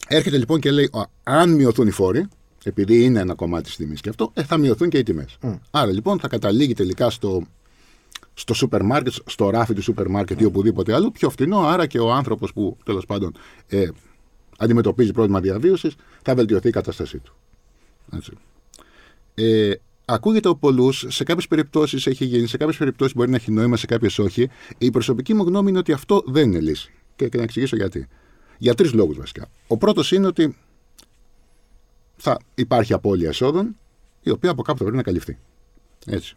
[0.07, 2.27] έρχεται λοιπόν και λέει, «Α, αν μειωθούν οι φόροι,
[2.63, 5.37] επειδή είναι ένα κομμάτι της τιμής και αυτό, ε, θα μειωθούν και οι τιμές.
[5.71, 7.43] Άρα λοιπόν θα καταλήγει τελικά στο,
[8.33, 11.59] στο σούπερ μάρκετ, στο ράφι του σούπερ μάρκετ ή οπουδήποτε άλλο, πιο φθηνό.
[11.59, 13.35] Άρα και ο άνθρωπος που τέλος πάντων
[13.67, 13.87] ε,
[14.57, 17.35] αντιμετωπίζει πρόβλημα διαβίωσης θα βελτιωθεί η κατάστασή του.
[18.11, 18.31] Έτσι.
[19.35, 19.73] Ε,
[20.05, 23.77] ακούγεται από πολλού, σε κάποιες περιπτώσεις έχει γίνει, σε κάποιες περιπτώσεις μπορεί να έχει νόημα,
[23.77, 24.49] σε κάποιες όχι.
[24.77, 26.93] Η προσωπική μου γνώμη είναι ότι αυτό δεν είναι λύση.
[27.15, 28.07] Και, και να εξηγήσω γιατί.
[28.57, 29.47] Για τρεις λόγους βασικά.
[29.67, 30.55] Ο πρώτος είναι ότι
[32.17, 33.75] θα υπάρχει απώλεια εσόδων,
[34.21, 35.37] η οποία από κάπου θα πρέπει να καλυφθεί.
[36.05, 36.35] Έτσι.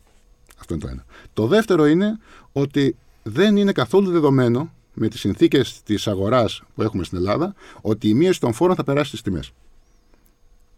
[0.58, 1.04] Αυτό είναι το ένα.
[1.32, 2.18] Το δεύτερο είναι
[2.52, 8.08] ότι δεν είναι καθόλου δεδομένο με τις συνθήκες της αγοράς που έχουμε στην Ελλάδα ότι
[8.08, 9.52] η μείωση των φόρων θα περάσει στις τιμές.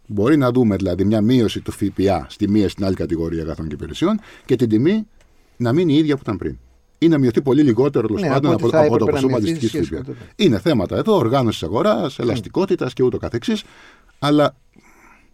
[0.07, 3.73] Μπορεί να δούμε δηλαδή μια μείωση του ΦΠΑ στη μία στην άλλη κατηγορία αγαθών και
[3.73, 5.07] υπηρεσιών και την τιμή
[5.57, 6.57] να μείνει η ίδια που ήταν πριν.
[7.03, 9.11] Ή να μειωθεί πολύ λιγότερο τέλος Ναι, πάντων από από, ό,τι θα από το έπρεπε
[9.11, 9.97] να ποσό μειωθεί αντιστοιχή σχέση ΦΠΑ.
[9.97, 13.63] με το- Είναι θέματα εδώ οργάνωσης αγοράς, ελαστικότητας και ούτω καθεξής
[14.19, 14.55] Αλλά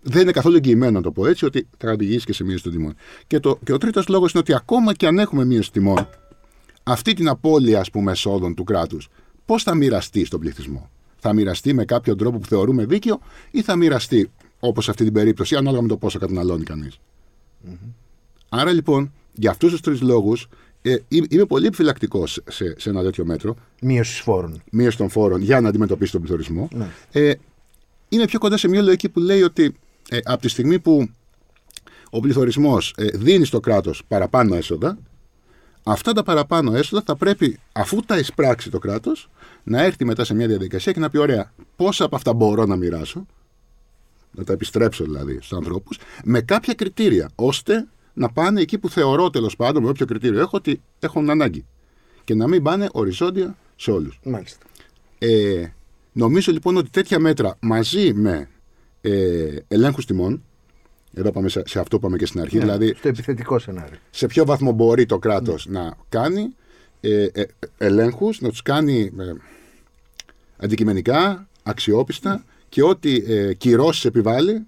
[0.01, 2.72] δεν είναι καθόλου εγγυημένο να το πω έτσι ότι θα οδηγήσει και σε μείωση των
[2.72, 2.93] τιμών.
[3.28, 6.07] Και, το, και ο τρίτος λόγος είναι ότι ακόμα και αν έχουμε μείωση τιμών,
[6.84, 9.07] αυτή την απώλεια ας πούμε, εσόδων του κράτους,
[9.45, 10.89] πώς θα μοιραστεί στον πληθυσμό;
[11.20, 13.20] Θα μοιραστεί με κάποιον τρόπο που θεωρούμε δίκαιο
[13.51, 16.99] ή θα μοιραστεί όπως σε αυτή την περίπτωση, ανάλογα με το πόσο καταναλώνει κανείς;
[18.49, 20.47] Άρα λοιπόν, για αυτούς τους τρεις λόγους,
[20.91, 24.61] ε, είμαι είμαι πολύ επιφυλακτικός σε, σε, σε ένα τέτοιο μέτρο Μείωση φόρων.
[24.71, 26.67] μείωση των φόρων για να αντιμετωπίσει τον πληθωρισμό.
[26.71, 26.88] Ναι.
[27.11, 27.33] Ε,
[28.09, 29.75] είναι πιο κοντά σε μια λογική που λέει ότι
[30.09, 31.09] ε, από τη στιγμή που
[32.09, 34.97] ο πληθωρισμός ε, δίνει στο κράτος παραπάνω έσοδα,
[35.83, 39.29] αυτά τα παραπάνω έσοδα θα πρέπει, αφού τα εισπράξει το κράτος,
[39.63, 42.75] να έρθει μετά σε μια διαδικασία και να πει: Ωραία, πόσα από αυτά μπορώ να
[42.75, 43.25] μοιράσω,
[44.31, 47.88] να τα επιστρέψω δηλαδή στους ανθρώπους, με κάποια κριτήρια, ώστε
[48.18, 51.65] να πάνε εκεί που θεωρώ τέλος πάντων, με όποιο κριτήριο έχω, ότι έχουν ανάγκη.
[52.24, 54.20] Και να μην πάνε οριζόντια σε όλους.
[54.24, 54.65] Μάλιστα.
[55.18, 55.65] Ε,
[56.11, 58.49] νομίζω λοιπόν ότι τέτοια μέτρα μαζί με
[59.01, 60.43] ε, ελέγχους τιμών,
[61.13, 63.97] εδώ πάμε σε, σε αυτό που είπαμε και στην αρχή, Ναι, δηλαδή Στο επιθετικό σενάριο.
[64.09, 66.55] σε ποιο βαθμό μπορεί το κράτος να κάνει
[67.01, 67.43] ε, ε,
[67.78, 69.32] ελέγχους, να τους κάνει ε,
[70.57, 74.65] αντικειμενικά, αξιόπιστα και ό,τι ε, κυρώσεις επιβάλλει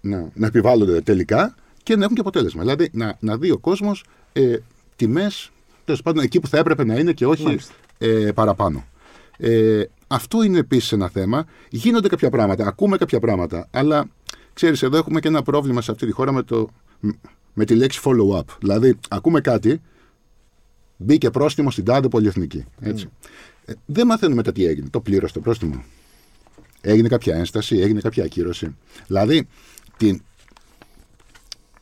[0.00, 1.54] να, να επιβάλλονται τελικά
[1.90, 2.60] και να έχουν και αποτέλεσμα.
[2.60, 4.56] Δηλαδή να, να δει ο κόσμος ε,
[4.96, 5.50] τιμές
[5.84, 7.74] τέλος πάντων εκεί που θα έπρεπε να είναι και όχι Μάλιστα.
[7.98, 8.84] ε, παραπάνω.
[9.38, 11.46] Ε, αυτό είναι επίσης ένα θέμα.
[11.68, 14.08] Γίνονται κάποια πράγματα, ακούμε κάποια πράγματα, αλλά
[14.52, 16.68] ξέρεις, εδώ έχουμε και ένα πρόβλημα σε αυτή τη χώρα με, το,
[17.54, 18.44] με τη λέξη follow-up.
[18.60, 19.80] Δηλαδή, ακούμε κάτι,
[20.96, 22.64] μπήκε πρόστιμο στην τάδε πολυεθνική.
[22.80, 23.08] Έτσι.
[23.64, 24.88] Ε, δεν μαθαίνουμε μετά τι έγινε.
[24.90, 25.84] Το πλήρωσε το πρόστιμο.
[26.80, 28.76] Έγινε κάποια ένσταση, έγινε κάποια ακύρωση.
[29.06, 29.48] Δηλαδή,
[29.96, 30.22] την,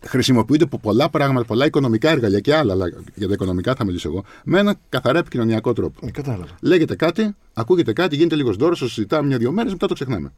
[0.07, 4.09] χρησιμοποιούνται από πολλά πράγματα, πολλά οικονομικά εργαλεία και άλλα, αλλά για τα οικονομικά θα μιλήσω
[4.09, 6.07] εγώ, με έναν καθαρά επικοινωνιακό τρόπο.
[6.07, 6.47] Ε, κατάλαβα.
[6.61, 10.33] Λέγεται κάτι, ακούγεται κάτι, γίνεται λίγος δώρος, το συζητάμε μια-δύο μέρες, μετά το ξεχνάμε.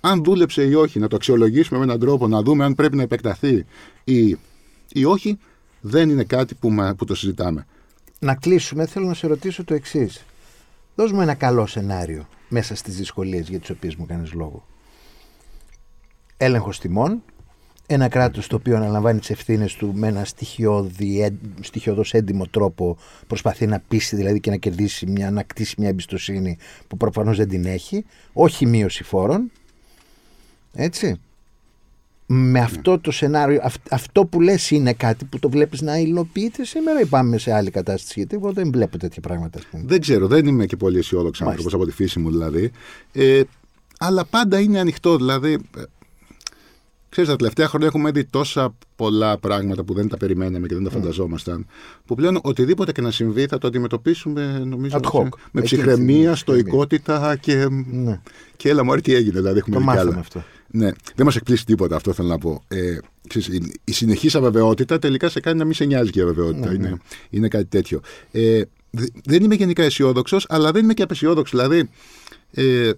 [0.00, 3.02] Αν δούλεψε ή όχι, να το αξιολογήσουμε με έναν τρόπο, να δούμε αν πρέπει να
[3.02, 3.64] επεκταθεί
[4.04, 4.38] ή,
[4.92, 5.38] ή όχι,
[5.80, 7.66] δεν είναι κάτι που, μα, που το συζητάμε.
[8.18, 10.24] Να κλείσουμε, θέλω να σε ρωτήσω το εξής.
[10.94, 14.66] Δώσ' μου ένα καλό σενάριο μέσα στις δυσκολίες για τις οποίες μου κάνεις λόγο.
[16.36, 17.22] Έλεγχος τιμών,
[17.92, 20.24] ένα κράτος το οποίο αναλαμβάνει τις ευθύνες του με ένα
[21.60, 26.58] στοιχειώδος έντιμο τρόπο προσπαθεί να πείσει δηλαδή και να κερδίσει μια, να κτίσει μια εμπιστοσύνη
[26.88, 29.50] που προφανώς δεν την έχει, όχι μείωση φόρων,
[30.72, 31.20] έτσι.
[32.26, 37.00] Με αυτό το σενάριο, αυτό που λες είναι κάτι που το βλέπεις να υλοποιείται σήμερα
[37.00, 39.58] ή πάμε σε άλλη κατάσταση γιατί εγώ δεν βλέπω τέτοια πράγματα.
[39.58, 39.82] Ας πούμε.
[39.86, 42.70] Δεν ξέρω, δεν είμαι και πολύ αισιόδοξο άνθρωπος από τη φύση μου δηλαδή.
[43.12, 43.42] Ε,
[43.98, 45.16] αλλά πάντα είναι ανοιχτό.
[45.16, 45.82] Δηλαδή, ε,
[47.10, 50.84] ξέρεις, τα τελευταία χρόνια έχουμε δει τόσα πολλά πράγματα που δεν τα περιμέναμε και δεν
[50.84, 51.66] τα φανταζόμασταν.
[52.06, 55.22] Που πλέον οτιδήποτε και να συμβεί θα το αντιμετωπίσουμε νομίζω Ad hoc.
[55.52, 58.20] με Εκεί ψυχραιμία, έτσι, στοικότητα και, Ναι.
[58.56, 59.38] και έλα μου τι έγινε.
[59.40, 60.04] Δηλαδή, έχουμε Το δει κι άλλα.
[60.04, 60.44] μάθαμε αυτό.
[60.72, 62.62] Ναι, δεν μας εκπλήσει τίποτα αυτό θέλω να πω.
[62.68, 62.98] Ε,
[63.28, 66.70] ξέρεις, η, η συνεχής αβεβαιότητα τελικά σε κάνει να μην σε νοιάζει και η αβεβαιότητα.
[66.70, 66.86] Ναι, ναι.
[66.88, 66.98] είναι,
[67.30, 68.00] είναι κάτι τέτοιο.
[68.30, 71.60] Ε, δε- δεν είμαι γενικά αισιόδοξος, αλλά δεν είμαι και απαισιόδοξος.
[71.60, 71.88] Δηλαδή,
[72.52, 72.90] ε,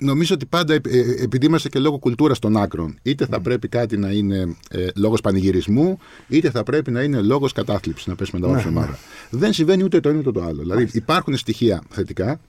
[0.00, 3.68] νομίζω ότι πάντα ε, ε, επειδή είμαστε και λόγω κουλτούρας των άκρων, είτε θα πρέπει
[3.68, 8.40] κάτι να είναι ε, λόγος πανηγυρισμού, είτε θα πρέπει να είναι λόγος κατάθλιψης, να πέσουμε
[8.40, 8.88] τα βάρη ναι,
[9.30, 10.62] Δεν συμβαίνει ούτε το ένα ούτε το άλλο.
[10.62, 12.40] Δηλαδή, υπάρχουν στοιχεία θετικά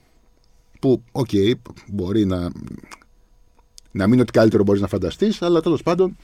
[0.80, 1.30] που, οκ,
[1.86, 2.40] μπορεί να,
[3.90, 6.16] να μην είναι ό,τι καλύτερο μπορείς να φανταστείς, αλλά τέλος πάντων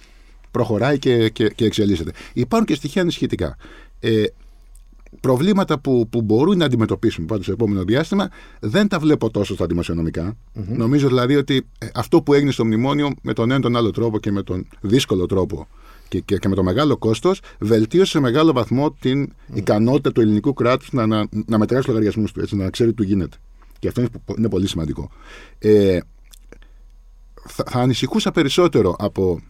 [0.50, 2.10] προχωράει και, και, και εξελίσσεται.
[2.32, 3.56] Υπάρχουν και στοιχεία ανησυχητικά.
[4.00, 4.24] Ε,
[5.20, 8.28] προβλήματα που, που μπορούν να αντιμετωπίσουμε πάντως στο επόμενο διάστημα
[8.60, 13.10] δεν τα βλέπω τόσο στα δημοσιονομικα Νομίζω δηλαδή ότι ε, αυτό που έγινε στο μνημόνιο
[13.22, 15.66] με τον ένα τον άλλο τρόπο και με τον δύσκολο τρόπο
[16.08, 20.52] και, και, και με το μεγάλο κόστος βελτίωσε σε μεγάλο βαθμό την ικανότητα του ελληνικού
[20.52, 23.36] κράτους να, να, να μετράει τους λογαριασμούς του, έτσι, να ξέρει τι του γίνεται.
[23.78, 25.10] Και αυτό είναι, είναι πολύ σημαντικό.
[25.58, 25.98] Ε,
[27.46, 29.40] θα, θα ανησυχούσα περισσότερο από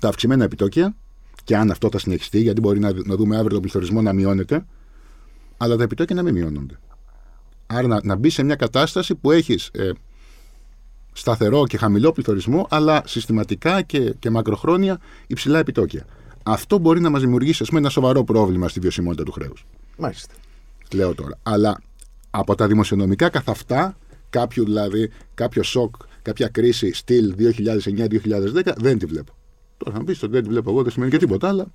[0.00, 0.96] τα αυξημένα επιτόκια
[1.44, 4.66] και αν αυτό θα συνεχιστεί, γιατί μπορεί να, να δούμε αύριο τον πληθωρισμό να μειώνεται,
[5.62, 6.78] αλλά τα επιτόκια να μην μειώνονται.
[7.66, 9.90] Άρα να, να μπει σε μια κατάσταση που έχεις ε,
[11.12, 16.06] σταθερό και χαμηλό πληθωρισμό, αλλά συστηματικά και, και μακροχρόνια υψηλά επιτόκια.
[16.42, 19.66] Αυτό μπορεί να μας δημιουργήσει ας πούμε, ένα σοβαρό πρόβλημα στη βιωσιμότητα του χρέους.
[19.98, 20.34] Μάλιστα.
[20.92, 21.38] Λέω τώρα.
[21.42, 21.80] Αλλά
[22.30, 23.96] από τα δημοσιονομικά καθ' αυτά,
[24.30, 29.32] κάποιο δηλαδή, κάποιο σοκ, κάποια κρίση στυλ 2009-2010, δεν τη βλέπω.
[29.76, 31.66] Τώρα θα μου πεις ότι δεν τη βλέπω εγώ, δεν σημαίνει και τίποτα, αλλά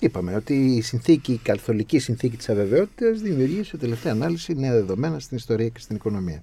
[0.00, 5.18] Είπαμε ότι η συνθήκη, η καθολική συνθήκη της αβεβαιότητας δημιουργεί σε τελευταία ανάλυση νέα δεδομένα
[5.18, 6.42] στην ιστορία και στην οικονομία.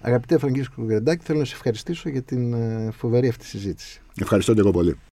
[0.00, 4.00] Αγαπητέ Φραγκίσκο Γκρεντάκη, θέλω να σε ευχαριστήσω για την ε, φοβερή αυτή συζήτηση.
[4.20, 4.96] ευχαριστώ και εγώ πολύ.